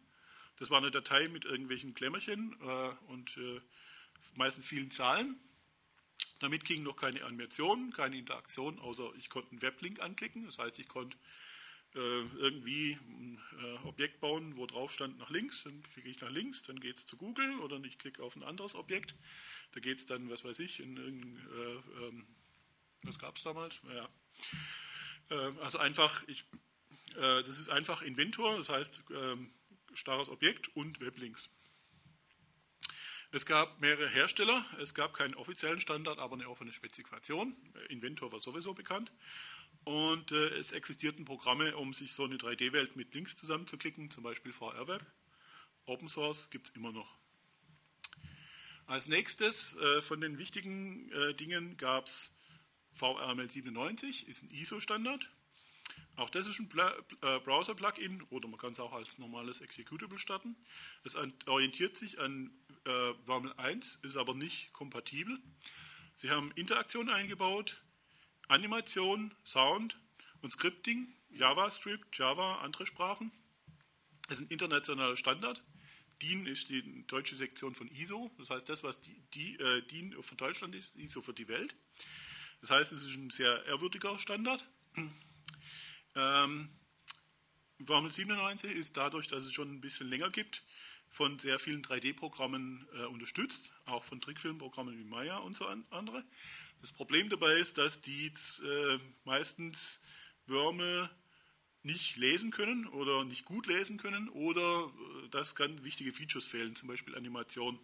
[0.57, 3.59] Das war eine Datei mit irgendwelchen Klemmerchen äh, und äh,
[4.35, 5.37] meistens vielen Zahlen.
[6.43, 10.45] Damit ging noch keine Animation, keine Interaktion, außer ich konnte einen Weblink anklicken.
[10.45, 11.15] Das heißt, ich konnte
[11.95, 16.31] äh, irgendwie ein äh, Objekt bauen, wo drauf stand nach links, dann klicke ich nach
[16.31, 19.15] links, dann geht es zu Google oder ich klicke auf ein anderes Objekt.
[19.71, 22.27] Da geht es dann, was weiß ich, in irgendein, äh, ähm,
[23.03, 23.79] was gab es damals?
[23.87, 24.09] Ja.
[25.29, 26.43] Äh, also einfach, ich,
[27.15, 29.49] äh, das ist einfach Inventor, das heißt ähm,
[29.93, 31.49] starres Objekt und Weblinks.
[33.35, 37.57] Es gab mehrere Hersteller, es gab keinen offiziellen Standard, aber eine offene Spezifikation.
[37.89, 39.11] Inventor war sowieso bekannt.
[39.85, 44.53] Und äh, es existierten Programme, um sich so eine 3D-Welt mit Links zusammenzuklicken, zum Beispiel
[44.53, 45.03] VR-Web.
[45.87, 47.11] Open Source gibt es immer noch.
[48.85, 52.29] Als nächstes äh, von den wichtigen äh, Dingen gab es
[52.93, 55.27] VRML 97, ist ein ISO-Standard.
[56.15, 56.69] Auch das ist ein
[57.21, 60.55] äh, Browser-Plugin oder man kann es auch als normales Executable starten.
[61.03, 61.15] Es
[61.47, 62.51] orientiert sich an
[62.85, 62.89] äh,
[63.25, 65.39] WAML 1, ist aber nicht kompatibel.
[66.15, 67.81] Sie haben Interaktion eingebaut,
[68.47, 69.99] Animation, Sound
[70.41, 73.31] und Scripting, JavaScript, Java, andere Sprachen.
[74.27, 75.63] Es ist ein internationaler Standard.
[76.21, 80.15] DIN ist die deutsche Sektion von ISO, das heißt, das, was die, die, äh, DIN
[80.21, 81.75] für Deutschland ist, ISO für die Welt.
[82.61, 84.65] Das heißt, es ist ein sehr ehrwürdiger Standard.
[86.15, 86.69] Ähm,
[87.85, 90.63] Formel 97 ist dadurch, dass es schon ein bisschen länger gibt,
[91.09, 96.23] von sehr vielen 3D-Programmen äh, unterstützt, auch von Trickfilmprogrammen wie Maya und so andere.
[96.81, 100.01] Das Problem dabei ist, dass die äh, meistens
[100.47, 101.09] Würme
[101.83, 104.91] nicht lesen können oder nicht gut lesen können oder
[105.23, 107.79] äh, dass ganz wichtige Features fehlen, zum Beispiel Animation.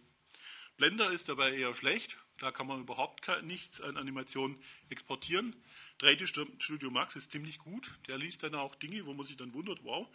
[0.76, 2.16] Blender ist dabei eher schlecht.
[2.38, 4.56] Da kann man überhaupt nichts an Animationen
[4.88, 5.54] exportieren.
[6.00, 6.26] 3D
[6.58, 7.92] Studio Max ist ziemlich gut.
[8.08, 10.08] Der liest dann auch Dinge, wo man sich dann wundert, wow,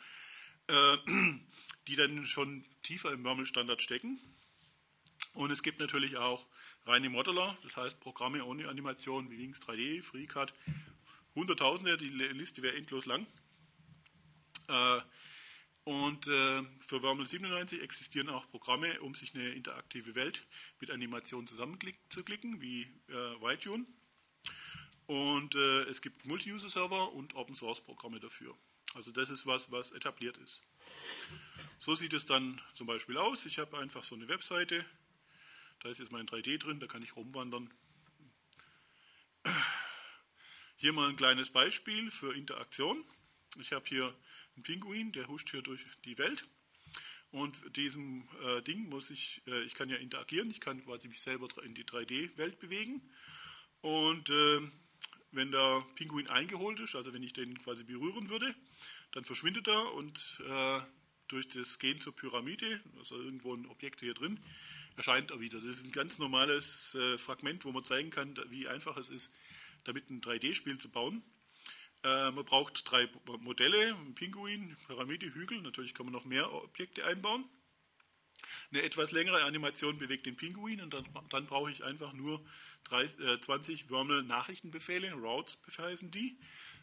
[0.67, 0.97] äh,
[1.88, 4.19] die dann schon tiefer im Murmel-Standard stecken.
[5.33, 6.47] Und es gibt natürlich auch
[6.86, 10.53] reine Modeler, das heißt Programme ohne Animation wie Wings 3D, FreeCAD,
[11.36, 13.27] Hunderttausende, die Liste wäre endlos lang.
[14.67, 15.01] Äh,
[15.83, 20.47] und äh, für Wormel 97 existieren auch Programme, um sich eine interaktive Welt
[20.79, 23.86] mit Animation zusammenzuklicken, wie äh.
[25.07, 28.55] Und äh, es gibt Multi-User-Server und Open-Source-Programme dafür.
[28.95, 30.61] Also das ist was, was etabliert ist.
[31.79, 33.45] So sieht es dann zum Beispiel aus.
[33.45, 34.85] Ich habe einfach so eine Webseite.
[35.81, 37.71] Da ist jetzt mein 3D drin, da kann ich rumwandern.
[40.77, 43.03] Hier mal ein kleines Beispiel für Interaktion.
[43.59, 44.15] Ich habe hier
[44.57, 46.47] ein Pinguin, der huscht hier durch die Welt.
[47.31, 51.21] Und diesem äh, Ding muss ich, äh, ich kann ja interagieren, ich kann quasi mich
[51.21, 53.01] selber in die 3D-Welt bewegen.
[53.81, 54.61] Und äh,
[55.36, 58.55] wenn der Pinguin eingeholt ist, also wenn ich den quasi berühren würde,
[59.11, 60.81] dann verschwindet er und äh,
[61.27, 64.39] durch das Gehen zur Pyramide, also irgendwo ein Objekt hier drin,
[64.95, 65.59] erscheint er wieder.
[65.59, 69.36] Das ist ein ganz normales äh, Fragment, wo man zeigen kann, wie einfach es ist,
[69.83, 71.23] damit ein 3D-Spiel zu bauen.
[72.03, 73.09] Äh, man braucht drei
[73.39, 75.61] Modelle, Pinguin, Pyramide, Hügel.
[75.61, 77.45] Natürlich kann man noch mehr Objekte einbauen.
[78.71, 82.45] Eine etwas längere Animation bewegt den Pinguin und dann, dann brauche ich einfach nur
[82.86, 86.39] 30, äh, 20 Wormel-Nachrichtenbefehle, Routes heißen die,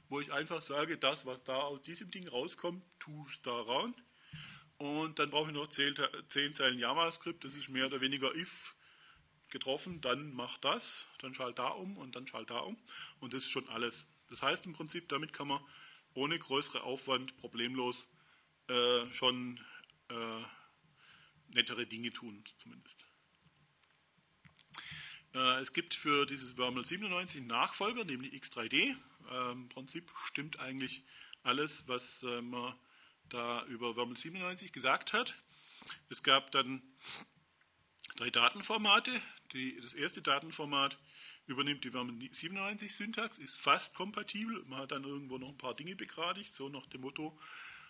[0.09, 3.95] wo ich einfach sage, das, was da aus diesem Ding rauskommt, tust da rein.
[4.79, 5.95] Und dann brauche ich noch 10,
[6.29, 8.77] 10 Zeilen JavaScript, das ist mehr oder weniger if
[9.49, 12.77] getroffen, dann mach das, dann schalt da um und dann schalt da um.
[13.21, 14.05] Und das ist schon alles.
[14.29, 15.61] Das heißt im Prinzip, damit kann man
[16.15, 18.07] ohne größeren Aufwand problemlos
[18.69, 19.61] äh, schon
[20.09, 20.43] äh,
[21.55, 23.12] nettere Dinge tun, zumindest.
[25.35, 28.95] Äh, es gibt für dieses Wormel 97 einen Nachfolger, nämlich X3D.
[29.31, 31.03] Äh, Im Prinzip stimmt eigentlich
[31.43, 32.75] alles, was äh, man
[33.29, 35.35] da über Wormel 97 gesagt hat.
[36.11, 36.83] Es gab dann
[38.17, 39.21] drei Datenformate.
[39.53, 40.99] Die, das erste Datenformat
[41.47, 44.63] übernimmt die Vermen 97 Syntax, ist fast kompatibel.
[44.67, 47.39] Man hat dann irgendwo noch ein paar Dinge begradigt, so nach dem Motto,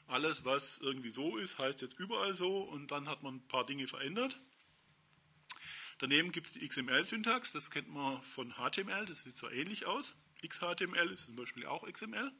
[0.06, 3.64] alles was irgendwie so ist, heißt jetzt überall so und dann hat man ein paar
[3.64, 4.36] Dinge verändert.
[5.98, 10.16] Daneben gibt es die XML-Syntax, das kennt man von HTML, das sieht so ähnlich aus.
[10.46, 12.32] XHTML ist zum Beispiel auch XML.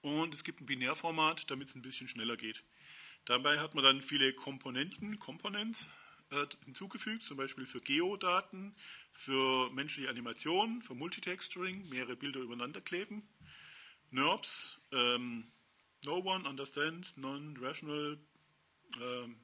[0.00, 2.62] Und es gibt ein Binärformat, damit es ein bisschen schneller geht.
[3.24, 5.92] Dabei hat man dann viele Komponenten, Components,
[6.30, 8.74] äh, hinzugefügt, zum Beispiel für Geodaten,
[9.12, 13.28] für menschliche Animationen, für Multitexturing, mehrere Bilder übereinander kleben.
[14.10, 15.44] NURBS, ähm,
[16.04, 18.18] No One Understands Non-Rational,
[19.00, 19.36] ähm,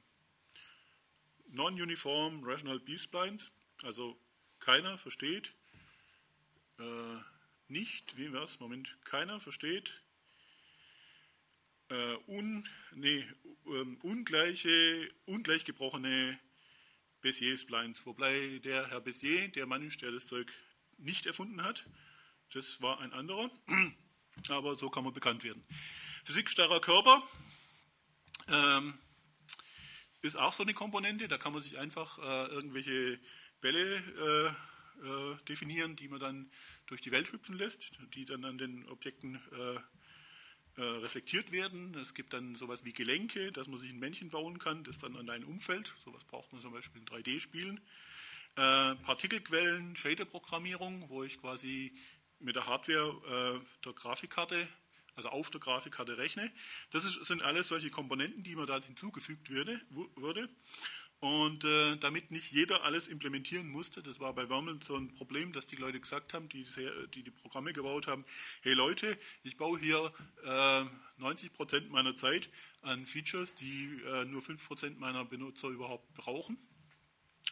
[1.51, 3.51] Non-Uniform Rational B-Splines,
[3.83, 4.19] also
[4.59, 5.53] keiner versteht
[6.79, 7.17] äh,
[7.67, 10.01] nicht, wie was, Moment, keiner versteht
[11.89, 13.25] äh, un, nee,
[13.65, 16.39] um, ungleiche, ungleich gebrochene
[17.21, 20.51] Bézier-Splines, wobei der Herr Bézier, der Mann ist, der das Zeug
[20.97, 21.85] nicht erfunden hat,
[22.53, 23.49] das war ein anderer,
[24.49, 25.63] aber so kann man bekannt werden.
[26.23, 27.21] Physikstarrer Körper
[28.47, 28.97] ähm,
[30.21, 33.19] ist auch so eine Komponente, da kann man sich einfach äh, irgendwelche
[33.61, 36.51] Bälle äh, äh, definieren, die man dann
[36.87, 41.95] durch die Welt hüpfen lässt, die dann an den Objekten äh, äh, reflektiert werden.
[41.95, 45.15] Es gibt dann sowas wie Gelenke, dass man sich ein Männchen bauen kann, das dann
[45.15, 47.79] an ein Umfeld, sowas braucht man zum Beispiel in 3D-Spielen.
[48.55, 51.93] Äh, Partikelquellen, Shader-Programmierung, wo ich quasi
[52.39, 54.65] mit der Hardware der Grafikkarte,
[55.19, 56.49] also auf der Grafikkarte rechne.
[56.91, 59.79] Das ist, sind alles solche Komponenten, die mir da hinzugefügt würde.
[60.15, 60.49] würde.
[61.19, 65.51] Und äh, damit nicht jeder alles implementieren musste, das war bei Wormel so ein Problem,
[65.51, 66.65] dass die Leute gesagt haben, die
[67.13, 68.23] die, die Programme gebaut haben,
[68.61, 70.13] hey Leute, ich baue hier
[70.45, 70.85] äh,
[71.17, 72.49] 90 Prozent meiner Zeit
[72.83, 76.57] an Features, die äh, nur 5 Prozent meiner Benutzer überhaupt brauchen,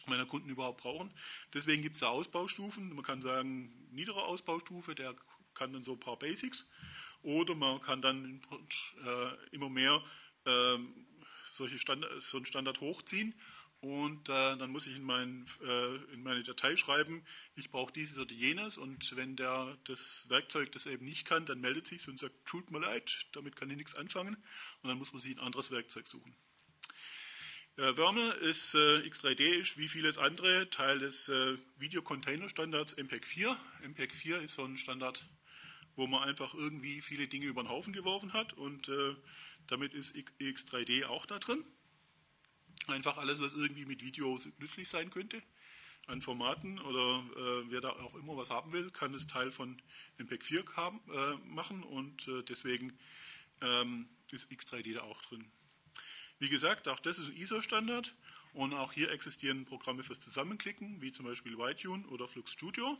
[0.06, 1.12] meiner Kunden überhaupt brauchen.
[1.52, 2.94] Deswegen gibt es da Ausbaustufen.
[2.94, 5.14] Man kann sagen, niedere Ausbaustufe, der
[5.52, 6.64] kann dann so ein paar Basics.
[7.22, 8.40] Oder man kann dann
[9.04, 10.02] äh, immer mehr
[10.46, 11.06] ähm,
[11.50, 13.34] solche Standard, so einen Standard hochziehen
[13.80, 18.18] und äh, dann muss ich in, mein, äh, in, meine Datei schreiben, ich brauche dieses
[18.18, 18.76] oder jenes.
[18.76, 22.72] Und wenn der das Werkzeug das eben nicht kann, dann meldet sich und sagt, tut
[22.72, 24.36] mir leid, damit kann ich nichts anfangen.
[24.82, 26.34] Und dann muss man sich ein anderes Werkzeug suchen.
[27.76, 31.30] Äh, Wörmer ist äh, X3D ist wie vieles andere Teil des
[31.78, 33.56] Video Container Standards MPEG 4.
[33.84, 35.24] MPEG 4 ist so ein Standard,
[35.98, 39.16] wo man einfach irgendwie viele Dinge über den Haufen geworfen hat und äh,
[39.66, 41.64] damit ist X3D auch da drin.
[42.86, 45.42] Einfach alles, was irgendwie mit Video nützlich sein könnte.
[46.06, 49.82] an Formaten oder äh, wer da auch immer was haben will, kann es Teil von
[50.18, 52.96] MPEG 4 haben, äh, machen und äh, deswegen
[53.60, 55.50] ähm, ist X3D da auch drin.
[56.38, 58.14] Wie gesagt, auch das ist ein ISO-Standard
[58.52, 62.96] und auch hier existieren Programme fürs Zusammenklicken, wie zum Beispiel YTune oder Flux Studio.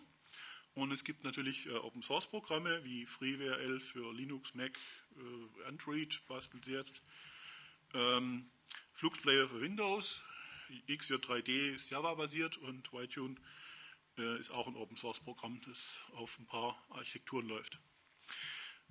[0.75, 4.79] Und es gibt natürlich äh, Open Source Programme wie FreeWRL für Linux, Mac,
[5.17, 7.01] äh, Android bastelt jetzt.
[7.95, 8.51] Ähm,
[8.93, 10.23] Flux Player für Windows,
[10.89, 13.37] XJ3D ist Java basiert und YTune
[14.19, 17.79] äh, ist auch ein Open Source Programm, das auf ein paar Architekturen läuft.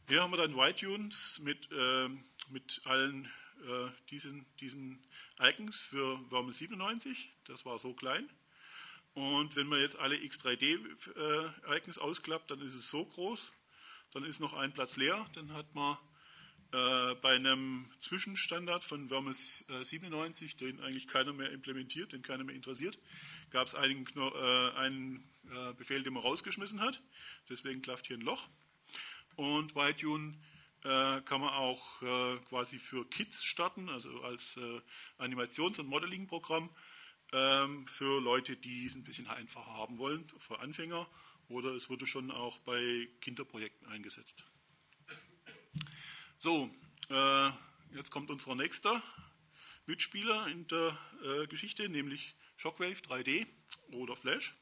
[0.08, 2.10] Hier haben wir dann YTunes mit, äh,
[2.50, 3.26] mit allen
[3.66, 5.04] äh, diesen, diesen
[5.40, 7.34] Icons für Wormel 97.
[7.46, 8.30] Das war so klein.
[9.14, 13.52] Und wenn man jetzt alle X3D-Icons äh, ausklappt, dann ist es so groß.
[14.12, 15.26] Dann ist noch ein Platz leer.
[15.34, 15.98] Dann hat man
[16.74, 22.44] äh, bei einem Zwischenstandard von Wormel 97, äh, den eigentlich keiner mehr implementiert, den keiner
[22.44, 23.00] mehr interessiert,
[23.52, 27.02] gab es einen, äh, einen äh, Befehl, den man rausgeschmissen hat.
[27.50, 28.50] Deswegen klafft hier ein Loch.
[29.38, 30.34] Und Whitune
[30.84, 32.00] äh, kann man auch
[32.50, 34.60] quasi für Kids starten, also als
[35.18, 36.70] Animations- und Modeling-Programm
[37.30, 41.08] für Leute, die es ein bisschen einfacher haben wollen, für Anfänger.
[41.50, 44.44] Oder es wurde schon auch bei Kinderprojekten eingesetzt.
[46.40, 46.70] So,
[47.10, 47.50] äh,
[47.96, 49.02] jetzt kommt unser nächster
[49.88, 53.48] Mitspieler in der äh, Geschichte, nämlich Shockwave 3D
[53.92, 54.54] oder Flash.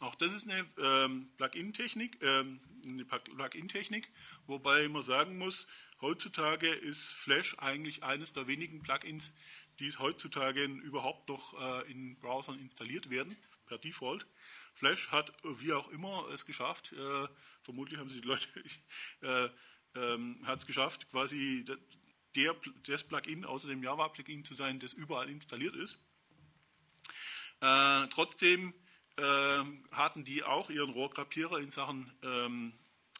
[0.00, 2.60] Auch das ist eine ähm, Plugin-Technik, ähm,
[3.06, 4.10] Plugin-Technik,
[4.46, 5.66] wobei man sagen muss,
[6.00, 9.32] heutzutage ist Flash eigentlich eines der wenigen Plugins,
[9.78, 14.26] die heutzutage überhaupt noch äh, in Browsern installiert werden, per Default.
[14.74, 17.28] Flash hat, wie auch immer, es geschafft, äh,
[17.62, 18.48] vermutlich haben sie die Leute
[19.22, 19.48] äh,
[19.96, 21.64] ähm, hat es geschafft, quasi
[22.34, 22.56] der,
[22.86, 25.98] das Plugin außer dem Java-Plugin zu sein, das überall installiert ist.
[27.60, 28.74] Äh, trotzdem
[29.16, 32.72] äh, hatten die auch ihren Rohrkrapierer in Sachen ähm,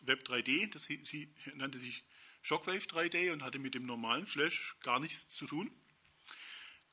[0.03, 2.05] Web 3D, das sie, nannte sich
[2.43, 5.71] Shockwave 3D und hatte mit dem normalen Flash gar nichts zu tun.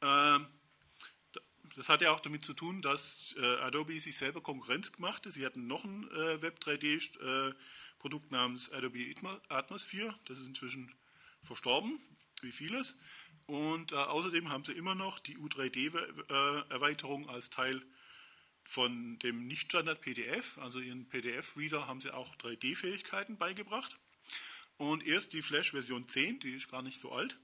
[0.01, 0.39] Äh,
[1.75, 5.31] das hatte auch damit zu tun, dass äh, Adobe sich selber Konkurrenz gemacht hat.
[5.31, 7.55] Sie hatten noch ein äh, Web 3D
[7.97, 9.13] Produkt namens Adobe
[9.47, 10.17] Atmosphere.
[10.25, 10.93] Das ist inzwischen
[11.43, 11.99] verstorben,
[12.41, 12.95] wie vieles.
[13.45, 17.81] Und äh, außerdem haben sie immer noch die U3D-Erweiterung als Teil
[18.63, 20.57] von dem Nicht-Standard PDF.
[20.59, 23.99] Also ihren PDF-Reader haben sie auch 3D-Fähigkeiten beigebracht.
[24.77, 27.37] Und erst die Flash-Version 10, die ist gar nicht so alt,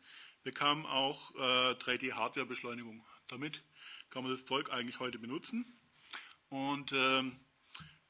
[0.43, 3.05] bekam auch äh, 3D-Hardware-Beschleunigung.
[3.27, 3.63] Damit
[4.09, 5.65] kann man das Zeug eigentlich heute benutzen.
[6.49, 7.39] Und ähm,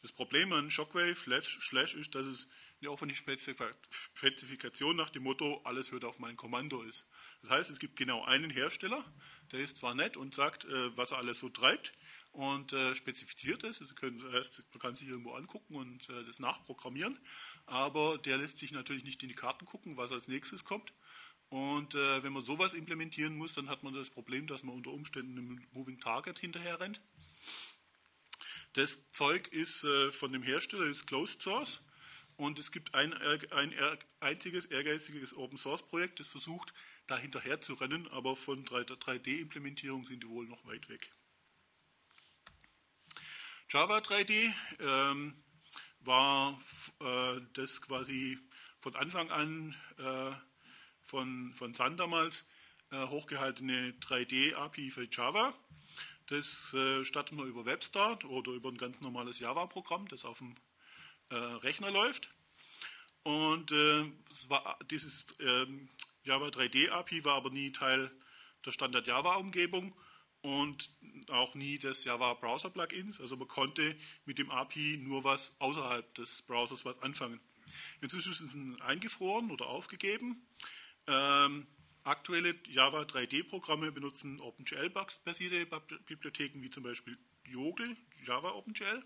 [0.01, 2.47] das Problem an Shockwave Slash ist, dass es
[2.79, 7.07] eine offene Spezifikation nach dem Motto, alles wird auf mein Kommando ist.
[7.41, 9.03] Das heißt, es gibt genau einen Hersteller,
[9.51, 11.93] der ist zwar nett und sagt, äh, was er alles so treibt
[12.31, 13.79] und äh, spezifiziert es.
[13.79, 13.95] Das
[14.31, 17.19] heißt, man kann sich irgendwo angucken und äh, das nachprogrammieren,
[17.65, 20.93] aber der lässt sich natürlich nicht in die Karten gucken, was als nächstes kommt.
[21.49, 24.91] Und äh, wenn man sowas implementieren muss, dann hat man das Problem, dass man unter
[24.91, 27.01] Umständen einem Moving Target hinterher rennt.
[28.73, 31.83] Das Zeug ist äh, von dem Hersteller, ist Closed Source.
[32.35, 33.73] Und es gibt ein, ein
[34.19, 36.71] einziges ehrgeiziges Open Source Projekt, das versucht,
[37.07, 41.11] da hinterher zu rennen, aber von 3D-Implementierung sind die wohl noch weit weg.
[43.69, 45.33] Java 3D ähm,
[46.01, 46.61] war
[47.01, 48.37] äh, das quasi
[48.79, 50.31] von Anfang an äh,
[51.07, 52.45] von, von Sun damals
[52.91, 55.53] äh, hochgehaltene 3D-API für Java.
[56.27, 60.55] Das äh, starten wir über WebStart oder über ein ganz normales Java-Programm, das auf dem
[61.29, 62.29] äh, Rechner läuft.
[63.23, 64.11] Und äh,
[64.49, 65.89] war, dieses ähm,
[66.23, 68.11] Java 3D API war aber nie Teil
[68.65, 69.93] der Standard Java-Umgebung
[70.41, 70.89] und
[71.29, 73.21] auch nie des Java Browser Plugins.
[73.21, 73.95] Also man konnte
[74.25, 77.39] mit dem API nur was außerhalb des Browsers was anfangen.
[78.01, 80.45] Inzwischen ist es eingefroren oder aufgegeben.
[81.07, 81.67] Ähm,
[82.07, 85.65] Aktuelle Java 3D-Programme benutzen OpenGL-basierte
[86.05, 89.03] Bibliotheken wie zum Beispiel Yogel, Java OpenGL.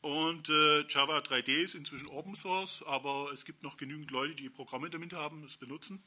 [0.00, 4.48] Und äh, Java 3D ist inzwischen Open Source, aber es gibt noch genügend Leute, die
[4.48, 6.02] Programme damit haben, es benutzen.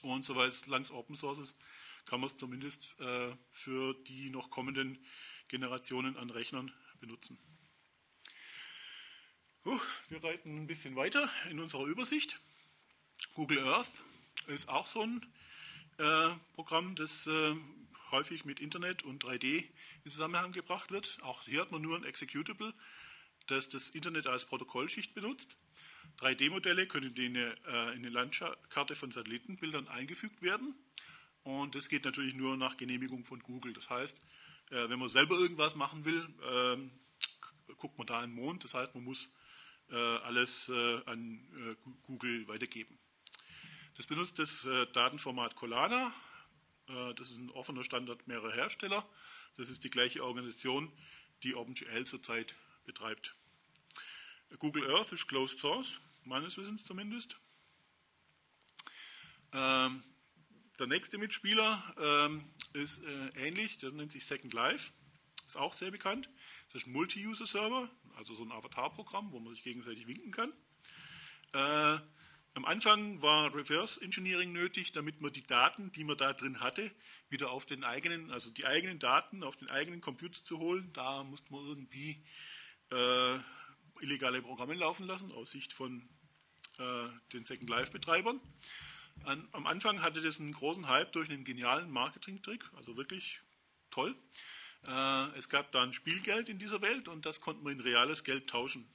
[0.00, 1.58] Und soweit es Open Source ist,
[2.06, 4.98] kann man es zumindest äh, für die noch kommenden
[5.48, 7.38] Generationen an Rechnern benutzen.
[9.66, 12.40] Uh, wir reiten ein bisschen weiter in unserer Übersicht.
[13.34, 14.02] Google Earth
[14.48, 15.24] ist auch so ein
[15.98, 17.54] äh, Programm, das äh,
[18.10, 19.64] häufig mit Internet und 3D
[20.04, 21.18] in Zusammenhang gebracht wird.
[21.22, 22.74] Auch hier hat man nur ein Executable,
[23.46, 25.56] das das Internet als Protokollschicht benutzt.
[26.18, 30.74] 3D-Modelle können in eine, äh, in eine Landkarte von Satellitenbildern eingefügt werden.
[31.44, 33.72] Und das geht natürlich nur nach Genehmigung von Google.
[33.72, 34.20] Das heißt,
[34.70, 36.90] Äh, wenn man selber irgendwas machen will, ähm,
[37.78, 38.64] guckt man da in den Mond.
[38.64, 39.28] Das heißt, man muss
[39.90, 40.70] äh, alles
[41.06, 41.40] an
[42.02, 42.98] Google weitergeben.
[43.98, 46.14] Das benutzt das äh, Datenformat Colada.
[46.86, 49.04] Äh, das ist ein offener Standard mehrerer Hersteller.
[49.56, 50.92] Das ist die gleiche Organisation,
[51.42, 52.54] die OpenGL zurzeit
[52.86, 53.34] betreibt.
[54.60, 57.38] Google Earth ist Closed Source, meines Wissens zumindest.
[59.52, 60.00] Ähm,
[60.78, 62.44] der nächste Mitspieler ähm,
[62.74, 64.92] ist äh, ähnlich, der nennt sich Second Life,
[65.44, 66.30] ist auch sehr bekannt.
[66.72, 70.52] Das ist ein Multi-User-Server, also so ein Avatar-Programm, wo man sich gegenseitig winken kann.
[71.52, 71.98] Äh,
[72.58, 76.90] am Anfang war Reverse Engineering nötig, damit man die Daten, die man da drin hatte,
[77.28, 80.90] wieder auf den eigenen, also die eigenen Daten auf den eigenen Computer zu holen.
[80.92, 82.20] Da musste man irgendwie
[82.90, 83.38] äh,
[84.00, 86.08] illegale Programme laufen lassen, aus Sicht von
[86.78, 88.40] äh, den Second Life-Betreibern.
[89.22, 93.40] An, am Anfang hatte das einen großen Hype durch einen genialen Marketing-Trick, also wirklich
[93.92, 94.16] toll.
[94.84, 98.50] Äh, es gab dann Spielgeld in dieser Welt und das konnte man in reales Geld
[98.50, 98.92] tauschen.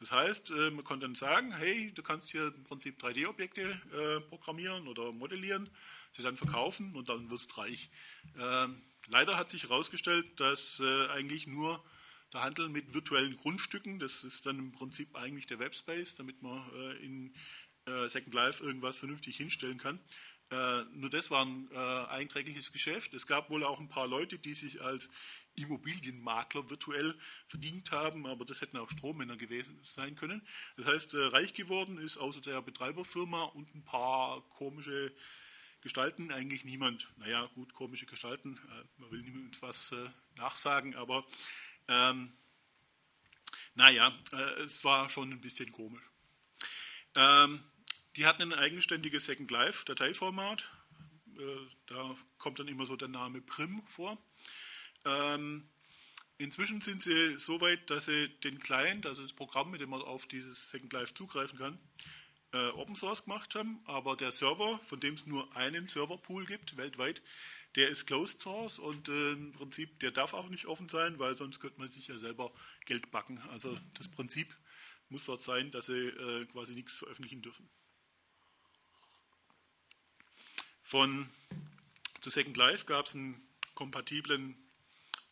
[0.00, 4.20] Das heißt, äh, man konnte dann sagen, hey, du kannst hier im Prinzip 3D-Objekte äh,
[4.28, 5.68] programmieren oder modellieren,
[6.10, 7.90] sie dann verkaufen und dann wirst reich.
[8.38, 11.84] Ähm, leider hat sich herausgestellt, dass äh, eigentlich nur
[12.32, 16.62] der Handel mit virtuellen Grundstücken, das ist dann im Prinzip eigentlich der Webspace, damit man
[17.02, 17.34] in
[18.06, 19.98] Second Life irgendwas vernünftig hinstellen kann.
[20.50, 23.14] Äh, nur das war ein äh, einträgliches Geschäft.
[23.14, 25.08] Es gab wohl auch ein paar Leute, die sich als
[25.56, 27.14] Immobilienmakler virtuell
[27.46, 30.46] verdient haben, aber das hätten auch Strommänner gewesen sein können.
[30.76, 35.12] Das heißt, äh, reich geworden ist außer der Betreiberfirma und ein paar komische
[35.82, 37.08] Gestalten eigentlich niemand.
[37.16, 41.24] Naja, gut, komische Gestalten, äh, man will niemand was äh, nachsagen, aber
[41.88, 42.32] ähm,
[43.74, 44.12] naja,
[44.64, 46.04] es war schon ein bisschen komisch.
[47.14, 47.60] Ähm,
[48.16, 50.68] die hatten ein eigenständiges Second Life Dateiformat.
[51.86, 54.18] Da kommt dann immer so der Name Prim vor.
[55.04, 55.68] Ähm,
[56.38, 60.02] inzwischen sind sie so weit, dass sie den Client, also das Programm, mit dem man
[60.02, 61.78] auf dieses Second Life zugreifen kann,
[62.52, 63.80] äh, Open Source gemacht haben.
[63.86, 67.22] Aber der Server, von dem es nur einen Serverpool gibt weltweit,
[67.76, 71.36] der ist Closed Source und äh, im Prinzip, der darf auch nicht offen sein, weil
[71.36, 72.52] sonst könnte man sich ja selber
[72.84, 73.38] Geld backen.
[73.50, 74.56] Also das Prinzip
[75.08, 77.68] muss dort sein, dass sie äh, quasi nichts veröffentlichen dürfen.
[80.82, 81.28] Von
[82.20, 83.40] zu Second Life gab es einen
[83.74, 84.56] kompatiblen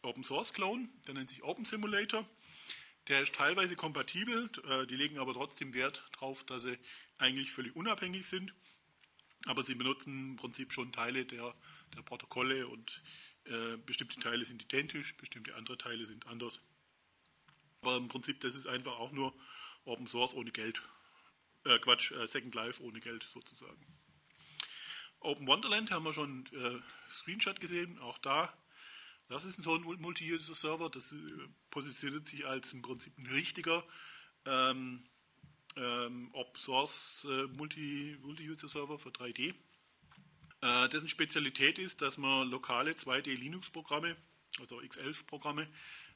[0.09, 2.27] Open Source Clone, der nennt sich Open Simulator.
[3.09, 6.79] Der ist teilweise kompatibel, äh, die legen aber trotzdem Wert darauf, dass sie
[7.19, 8.55] eigentlich völlig unabhängig sind.
[9.45, 11.55] Aber sie benutzen im Prinzip schon Teile der,
[11.95, 13.03] der Protokolle und
[13.45, 16.59] äh, bestimmte Teile sind identisch, bestimmte andere Teile sind anders.
[17.83, 19.35] Aber im Prinzip, das ist einfach auch nur
[19.85, 20.81] Open Source ohne Geld.
[21.65, 23.87] Äh, Quatsch, äh, Second Life ohne Geld sozusagen.
[25.21, 26.79] Open Wonderland haben wir schon äh,
[27.13, 28.55] Screenshot gesehen, auch da.
[29.29, 31.17] Das ist so ein Multi-User-Server, das äh,
[31.71, 33.85] positioniert sich als im Prinzip ein richtiger
[34.47, 35.03] ähm,
[35.77, 39.55] ähm, Open-Source äh, für 3D.
[40.61, 44.17] Äh, dessen Spezialität ist, dass man lokale 2D-Linux-Programme,
[44.59, 45.69] also X11-Programme,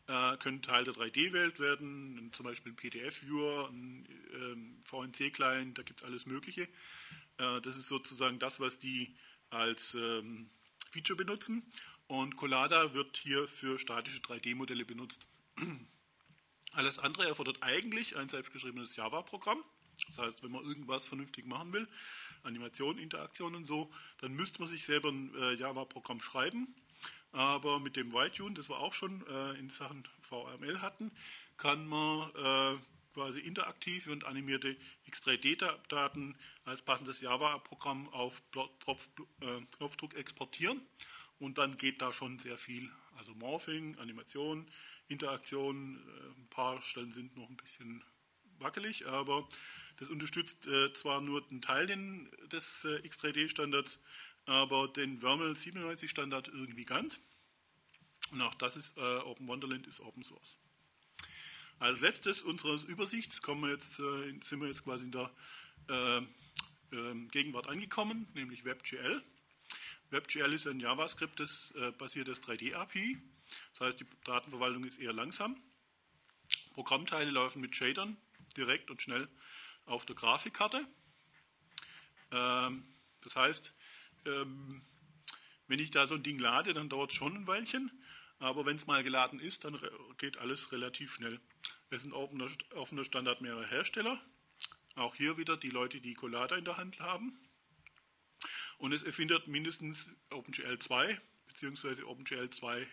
[0.09, 6.01] äh, können Teil der 3D-Welt werden, zum Beispiel ein PDF-Viewer, ein ähm, VNC-Client, da gibt
[6.01, 6.63] es alles Mögliche.
[7.37, 9.15] Äh, das ist sozusagen das, was die
[9.51, 10.49] als ähm,
[10.91, 11.63] Feature benutzen.
[12.13, 15.27] Und Collada wird hier für statische 3D-Modelle benutzt.
[16.73, 19.65] Alles andere erfordert eigentlich ein selbstgeschriebenes Java-Programm.
[20.09, 21.89] Das heißt, wenn man irgendwas vernünftig machen will,
[22.43, 26.75] Animation, Interaktion und so, dann müsste man sich selber ein äh, Java-Programm schreiben.
[27.33, 31.13] Aber mit dem YTune, das wir auch schon äh, in Sachen VML hatten,
[31.57, 32.79] kann man äh,
[33.15, 34.77] quasi interaktive und animierte
[35.11, 36.37] X3D-Daten
[36.67, 40.83] als passendes Java-Programm auf äh, Knopfdruck exportieren
[41.43, 42.89] und dann geht da schon sehr viel.
[43.17, 44.67] Also Morphing, Animation,
[45.09, 48.05] Interaktion, äh, ein paar Stellen sind noch ein bisschen
[48.59, 49.49] wackelig, aber
[49.97, 51.87] das unterstützt äh, zwar nur einen Teil
[52.47, 53.99] des X3D-Standards,
[54.47, 57.19] aber den Vermal 97 Standard irgendwie ganz.
[58.31, 60.57] Und auch das ist Open Wonderland ist Open Source.
[61.81, 65.31] Als letztes unseres Übersichts kommen wir jetzt, äh, sind wir jetzt quasi in der
[65.89, 69.21] äh, äh, Gegenwart angekommen, nämlich WebGL.
[70.13, 73.19] WebGL ist ein JavaScript, das äh, basiertes 3D-API.
[73.73, 75.57] Das heißt, die Datenverwaltung ist eher langsam.
[76.75, 78.17] Programmteile laufen mit Shadern
[78.57, 79.27] direkt und schnell
[79.87, 80.87] auf der Grafikkarte.
[82.31, 82.85] Ähm,
[83.25, 83.75] das heißt,
[84.27, 84.83] ähm,
[85.67, 87.91] wenn ich da so ein Ding lade, dann dauert es schon ein Weilchen.
[88.39, 89.81] Aber wenn es mal geladen ist, dann
[90.19, 91.41] geht alles relativ schnell.
[91.89, 94.21] Es ein offener, offener Standard mehrerer Hersteller.
[94.95, 97.39] Auch hier wieder die Leute, die Collada in der Hand haben.
[98.83, 101.17] Und es erfindet mindestens OpenGL 2
[101.47, 102.03] bzw.
[102.03, 102.85] OpenGL 2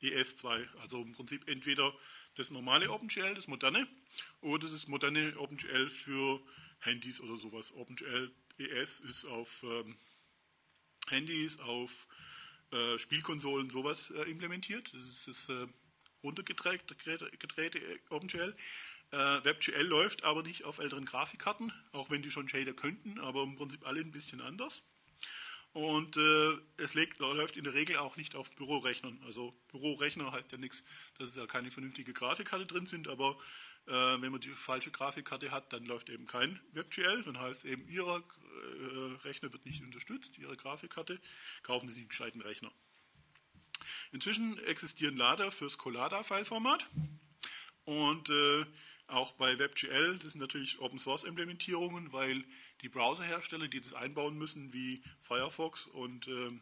[0.00, 0.68] ES2.
[0.78, 1.92] Also im Prinzip entweder
[2.36, 3.88] das normale OpenGL, das moderne,
[4.40, 6.40] oder das moderne OpenGL für
[6.78, 7.74] Handys oder sowas.
[7.74, 9.96] OpenGL ES ist auf ähm,
[11.08, 12.06] Handys, auf
[12.70, 14.94] äh, Spielkonsolen sowas äh, implementiert.
[14.94, 15.66] Das ist das äh,
[16.22, 16.86] runtergedrehte
[18.10, 18.54] OpenGL.
[19.10, 23.42] Äh, WebGL läuft aber nicht auf älteren Grafikkarten, auch wenn die schon Shader könnten, aber
[23.42, 24.84] im Prinzip alle ein bisschen anders.
[25.76, 29.20] Und äh, es legt, läuft in der Regel auch nicht auf Bürorechnern.
[29.26, 30.80] Also Bürorechner heißt ja nichts,
[31.18, 33.36] dass es da keine vernünftige Grafikkarte drin sind, aber
[33.84, 37.24] äh, wenn man die falsche Grafikkarte hat, dann läuft eben kein WebGL.
[37.24, 41.20] Dann heißt eben, Ihr äh, Rechner wird nicht unterstützt, Ihre Grafikkarte.
[41.62, 42.72] Kaufen Sie sich einen gescheiten Rechner.
[44.12, 46.86] Inzwischen existieren Lader fürs Collada-Fileformat.
[47.84, 48.64] Und äh,
[49.08, 52.44] auch bei WebGL, das sind natürlich Open-Source-Implementierungen, weil
[52.82, 56.60] die Browserhersteller, die das einbauen müssen, wie Firefox und ähm,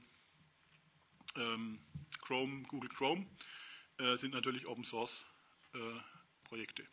[1.37, 1.81] ähm,
[2.23, 3.27] Chrome, Google Chrome,
[3.99, 6.83] äh, sind natürlich Open-Source-Projekte.
[6.83, 6.87] Äh,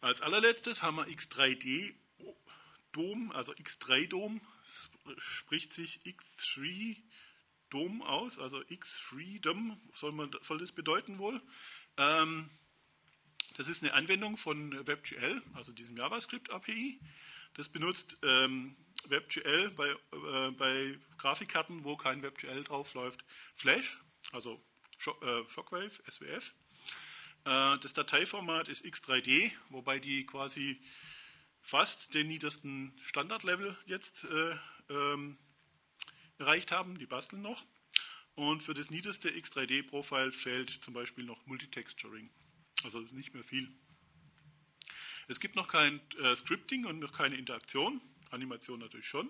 [0.00, 1.94] Als allerletztes haben wir X3D
[2.92, 4.40] Dom, also X3 Dom,
[5.18, 6.96] spricht sich X3
[7.70, 11.40] Dom aus, also X-Freedom soll, man, soll das bedeuten wohl.
[11.96, 12.48] Ähm,
[13.56, 17.00] das ist eine Anwendung von WebGL, also diesem JavaScript-API.
[17.58, 18.76] Das benutzt ähm,
[19.08, 23.24] WebGL bei, äh, bei Grafikkarten, wo kein WebGL drauf läuft,
[23.56, 23.98] Flash,
[24.30, 24.62] also
[24.96, 26.54] Shock, äh, Shockwave, SWF.
[27.44, 30.80] Äh, das Dateiformat ist X3D, wobei die quasi
[31.60, 34.56] fast den niedersten Standardlevel jetzt äh,
[34.88, 35.36] ähm,
[36.38, 36.96] erreicht haben.
[36.96, 37.64] Die basteln noch.
[38.36, 42.30] Und für das niederste X3D-Profile fällt zum Beispiel noch Multitexturing.
[42.84, 43.68] Also nicht mehr viel.
[45.30, 48.00] Es gibt noch kein äh, Scripting und noch keine Interaktion.
[48.30, 49.28] Animation natürlich schon.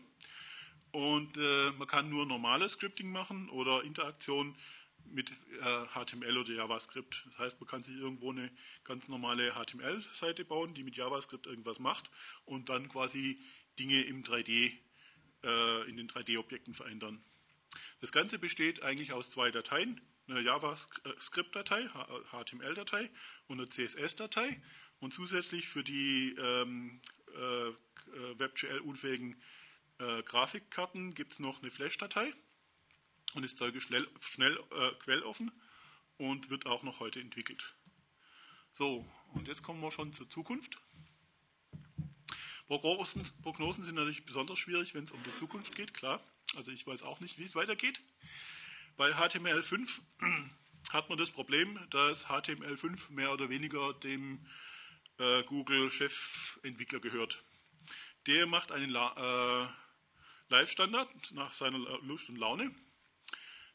[0.93, 4.57] Und äh, man kann nur normales Scripting machen oder Interaktion
[5.11, 7.25] mit äh, HTML oder JavaScript.
[7.27, 8.51] Das heißt, man kann sich irgendwo eine
[8.85, 12.11] ganz normale HTML-Seite bauen, die mit JavaScript irgendwas macht
[12.45, 13.41] und dann quasi
[13.79, 14.73] Dinge im 3D,
[15.43, 17.21] äh, in den 3D-Objekten verändern.
[18.01, 21.89] Das Ganze besteht eigentlich aus zwei Dateien, einer JavaScript-Datei,
[22.31, 23.11] HTML-Datei
[23.49, 24.61] und einer CSS-Datei
[25.01, 27.01] und zusätzlich für die ähm,
[27.35, 29.41] äh, WebGL-unfähigen
[29.99, 32.33] äh, Grafikkarten gibt es noch eine Flash-Datei
[33.35, 35.51] und das Zeug ist schnell, schnell äh, quelloffen
[36.17, 37.75] und wird auch noch heute entwickelt.
[38.75, 40.79] So, und jetzt kommen wir schon zur Zukunft.
[42.67, 46.21] Prognosen, Prognosen sind natürlich besonders schwierig, wenn es um die Zukunft geht, klar.
[46.55, 48.01] Also ich weiß auch nicht, wie es weitergeht.
[48.97, 50.01] Bei HTML5
[50.93, 54.47] hat man das Problem, dass HTML5 mehr oder weniger dem
[55.19, 57.43] äh, Google-Chefentwickler gehört.
[58.27, 59.67] Der macht einen äh,
[60.49, 62.75] Live-Standard nach seiner Lust und Laune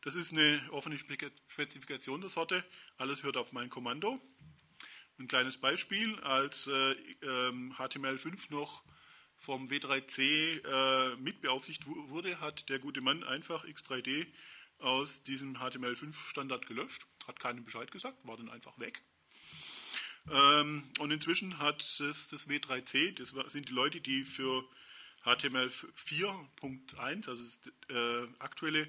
[0.03, 0.99] das ist eine offene
[1.47, 2.65] Spezifikation der Sorte.
[2.97, 4.19] Alles hört auf mein Kommando.
[5.17, 6.91] Ein kleines Beispiel, als äh,
[7.21, 8.83] ähm, HTML5 noch
[9.37, 14.27] vom W3C äh, mitbeaufsichtigt wurde, hat der gute Mann einfach X3D
[14.77, 19.01] aus diesem HTML5-Standard gelöscht, hat keinen Bescheid gesagt, war dann einfach weg.
[20.31, 24.63] Ähm, und inzwischen hat es das W3C, das sind die Leute, die für
[25.23, 27.59] HTML 4.1, also das
[27.89, 28.87] äh, aktuelle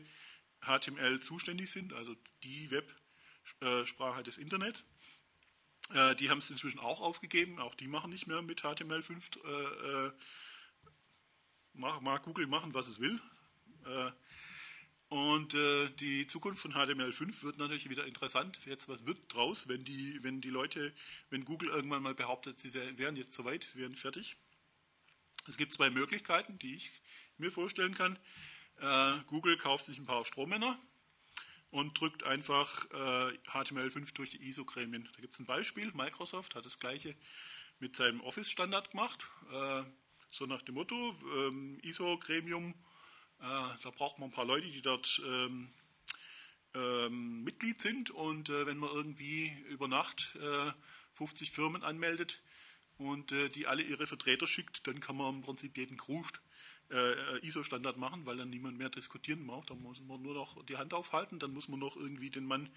[0.61, 4.85] HTML zuständig sind, also die Websprache des Internet.
[5.93, 9.39] Äh, die haben es inzwischen auch aufgegeben, auch die machen nicht mehr mit HTML5.
[9.45, 10.13] Äh, äh,
[11.75, 13.21] mag, Google machen, was es will.
[15.15, 15.53] Und
[16.01, 18.59] die Zukunft von HTML5 wird natürlich wieder interessant.
[18.67, 20.93] Jetzt, was wird draus, wenn die, wenn die Leute,
[21.31, 24.35] wenn Google irgendwann mal behauptet, sie wären jetzt soweit, sie wären fertig?
[25.47, 26.91] Es gibt zwei Möglichkeiten, die ich
[27.39, 28.19] mir vorstellen kann.
[28.81, 30.77] Äh, Google kauft sich ein paar Strohmänner
[31.71, 35.09] und drückt einfach äh, HTML5 durch die ISO-Gremien.
[35.15, 35.93] Da gibt es ein Beispiel.
[35.95, 37.15] Microsoft hat das gleiche
[37.79, 39.29] mit seinem Office-Standard gemacht.
[39.53, 39.85] Äh,
[40.31, 42.94] so nach dem Motto, ähm, ISO-Gremium, äh,
[43.41, 45.69] da braucht man ein paar Leute, die dort ähm,
[46.75, 48.11] ähm, Mitglied sind.
[48.11, 50.37] Und äh, wenn man irgendwie über Nacht
[51.15, 52.43] 50 äh, Firmen anmeldet
[52.99, 56.41] und die alle ihre Vertreter schickt, dann kann man im Prinzip jeden Kruscht
[56.91, 59.71] äh, ISO-Standard machen, weil dann niemand mehr diskutieren braucht.
[59.71, 62.71] Da muss man nur noch die Hand aufhalten, dann muss man noch irgendwie den Mann,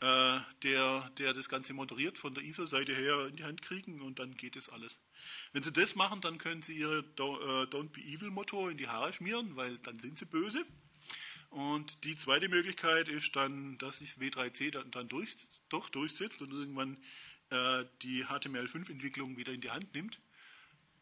[0.00, 4.18] äh, der, der das Ganze moderiert, von der ISO-Seite her in die Hand kriegen und
[4.18, 4.98] dann geht es alles.
[5.52, 9.12] Wenn Sie das machen, dann können Sie Ihre äh, Don't Be Evil-Motto in die Haare
[9.12, 10.64] schmieren, weil dann sind Sie böse.
[11.50, 15.36] Und die zweite Möglichkeit ist dann, dass sich das W3C dann, dann durch,
[15.68, 16.98] doch durchsetzt und irgendwann
[17.50, 20.20] äh, die HTML5-Entwicklung wieder in die Hand nimmt.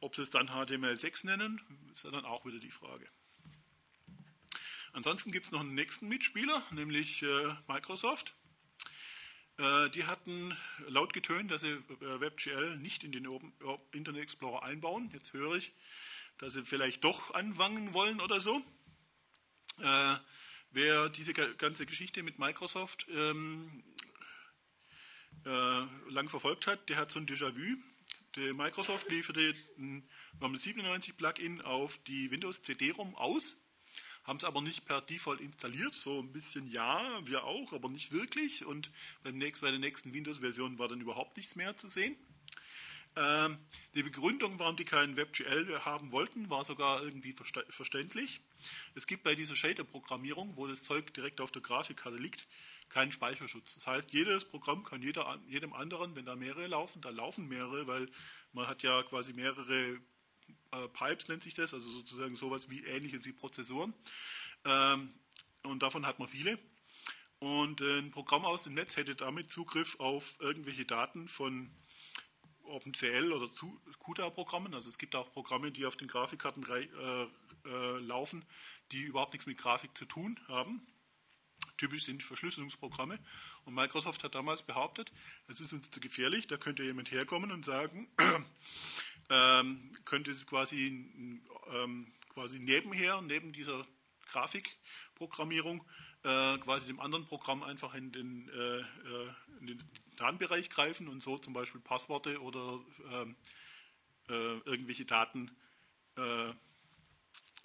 [0.00, 1.60] Ob sie es dann HTML6 nennen,
[1.92, 3.08] ist dann auch wieder die Frage.
[4.92, 8.34] Ansonsten gibt es noch einen nächsten Mitspieler, nämlich äh, Microsoft.
[9.56, 10.56] Äh, die hatten
[10.88, 13.28] laut getönt, dass sie äh, WebGL nicht in den
[13.92, 15.10] Internet Explorer einbauen.
[15.12, 15.72] Jetzt höre ich,
[16.38, 18.60] dass sie vielleicht doch anfangen wollen oder so.
[19.80, 20.16] Äh,
[20.72, 23.84] wer diese ganze Geschichte mit Microsoft ähm,
[25.44, 25.50] äh,
[26.10, 27.76] lang verfolgt hat, der hat so ein Déjà-vu.
[28.36, 30.08] Microsoft lieferte ein
[30.40, 33.63] Normal 97 Plugin auf die Windows CD-ROM aus
[34.24, 35.94] haben es aber nicht per Default installiert.
[35.94, 38.64] So ein bisschen ja, wir auch, aber nicht wirklich.
[38.64, 38.90] Und
[39.22, 42.16] beim nächsten, bei der nächsten Windows-Version war dann überhaupt nichts mehr zu sehen.
[43.16, 43.58] Ähm,
[43.94, 47.34] die Begründung, warum die keinen WebGL haben wollten, war sogar irgendwie
[47.68, 48.40] verständlich.
[48.94, 52.46] Es gibt bei dieser Shader-Programmierung, wo das Zeug direkt auf der Grafikkarte liegt,
[52.88, 53.74] keinen Speicherschutz.
[53.74, 57.86] Das heißt, jedes Programm kann jeder, jedem anderen, wenn da mehrere laufen, da laufen mehrere,
[57.86, 58.08] weil
[58.52, 60.00] man hat ja quasi mehrere
[60.72, 63.94] äh, Pipes nennt sich das, also sozusagen sowas wie ähnliches wie Prozessoren.
[64.64, 65.10] Ähm,
[65.62, 66.58] und davon hat man viele.
[67.38, 71.70] Und äh, ein Programm aus dem Netz hätte damit Zugriff auf irgendwelche Daten von
[72.62, 73.50] OpenCL oder
[73.98, 74.74] CUDA-Programmen.
[74.74, 77.26] Also es gibt auch Programme, die auf den Grafikkarten äh,
[77.68, 78.44] äh, laufen,
[78.92, 80.86] die überhaupt nichts mit Grafik zu tun haben.
[81.76, 83.18] Typisch sind Verschlüsselungsprogramme.
[83.64, 85.12] Und Microsoft hat damals behauptet,
[85.48, 88.08] es ist uns zu gefährlich, da könnte jemand herkommen und sagen,
[89.30, 91.10] ähm, könnte es quasi,
[91.72, 93.86] ähm, quasi nebenher, neben dieser
[94.30, 95.84] Grafikprogrammierung,
[96.24, 99.28] äh, quasi dem anderen Programm einfach in den, äh, äh
[99.60, 99.78] in den
[100.16, 102.80] Datenbereich greifen und so zum Beispiel Passworte oder
[103.12, 103.36] ähm,
[104.28, 105.50] äh, irgendwelche Daten
[106.16, 106.52] äh,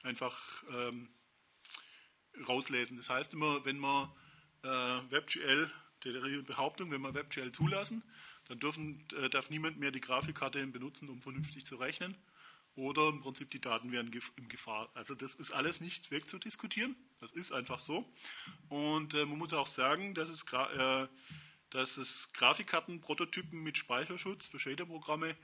[0.04, 1.10] einfach ähm,
[2.48, 2.98] rauslesen.
[2.98, 4.10] Das heißt immer, wenn man
[4.64, 5.72] äh, WebGL,
[6.04, 8.04] der Behauptung, wenn wir WebGL zulassen,
[8.50, 12.16] dann dürfen, äh, darf niemand mehr die Grafikkarte benutzen, um vernünftig zu rechnen.
[12.76, 14.90] Oder im Prinzip die Daten wären in Gefahr.
[14.94, 16.96] Also das ist alles nicht wegzudiskutieren.
[17.20, 18.12] Das ist einfach so.
[18.70, 21.08] Und äh, man muss auch sagen, dass es, äh,
[21.70, 25.36] dass es Grafikkartenprototypen mit Speicherschutz für Shader-Programme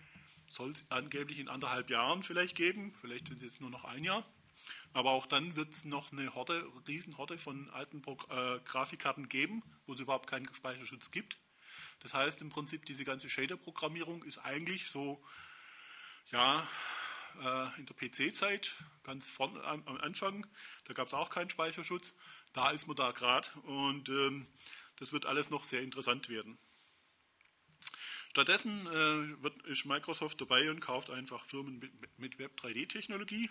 [0.49, 2.93] soll es angeblich in anderthalb Jahren vielleicht geben.
[3.01, 4.25] Vielleicht sind es jetzt nur noch ein Jahr.
[4.93, 9.61] Aber auch dann wird es noch eine Horde, Riesenhorde von alten Pro äh, Grafikkarten geben,
[9.85, 11.37] wo es überhaupt keinen Speicherschutz gibt.
[11.99, 15.23] Das heißt im Prinzip, diese ganze Shader-Programmierung ist eigentlich so,
[16.31, 16.67] ja,
[17.41, 20.45] äh, in der PC-Zeit, ganz vorne am, Anfang,
[20.85, 22.17] da gab es auch keinen Speicherschutz.
[22.53, 24.47] Da ist man da gerade und ähm,
[24.97, 26.57] das wird alles noch sehr interessant werden.
[28.29, 33.49] Stattdessen äh, wird, ist Microsoft dabei und kauft einfach Firmen mit, mit Web3D-Technologie.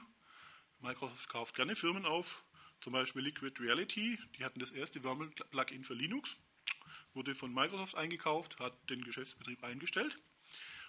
[0.81, 2.45] Microsoft kauft gerne Firmen auf,
[2.81, 4.19] zum Beispiel Liquid Reality.
[4.37, 6.37] Die hatten das erste Wormel-Plugin für Linux
[7.15, 10.19] wurde von Microsoft eingekauft, hat den Geschäftsbetrieb eingestellt.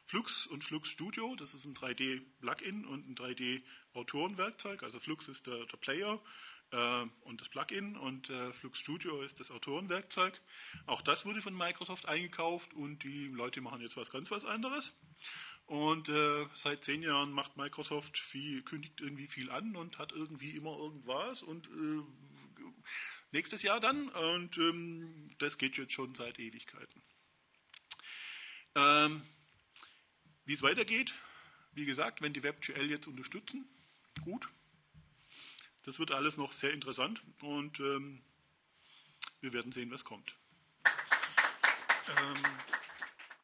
[0.05, 4.83] Flux und Flux Studio, das ist ein 3D-Plugin und ein 3D-Autorenwerkzeug.
[4.83, 6.21] Also Flux ist der, der Player
[6.71, 10.39] äh, und das Plugin und äh, Flux Studio ist das Autorenwerkzeug.
[10.85, 14.93] Auch das wurde von Microsoft eingekauft und die Leute machen jetzt was ganz was anderes.
[15.65, 20.51] Und äh, seit zehn Jahren macht Microsoft viel, kündigt irgendwie viel an und hat irgendwie
[20.51, 22.03] immer irgendwas und äh,
[23.35, 27.01] nächstes Jahr dann und ähm, das geht jetzt schon seit Ewigkeiten.
[28.75, 29.21] Ähm,
[30.45, 31.13] wie es weitergeht,
[31.73, 33.67] wie gesagt, wenn die WebGL jetzt unterstützen,
[34.21, 34.47] gut.
[35.83, 38.21] Das wird alles noch sehr interessant und ähm,
[39.41, 40.35] wir werden sehen, was kommt.
[42.07, 42.43] Ähm,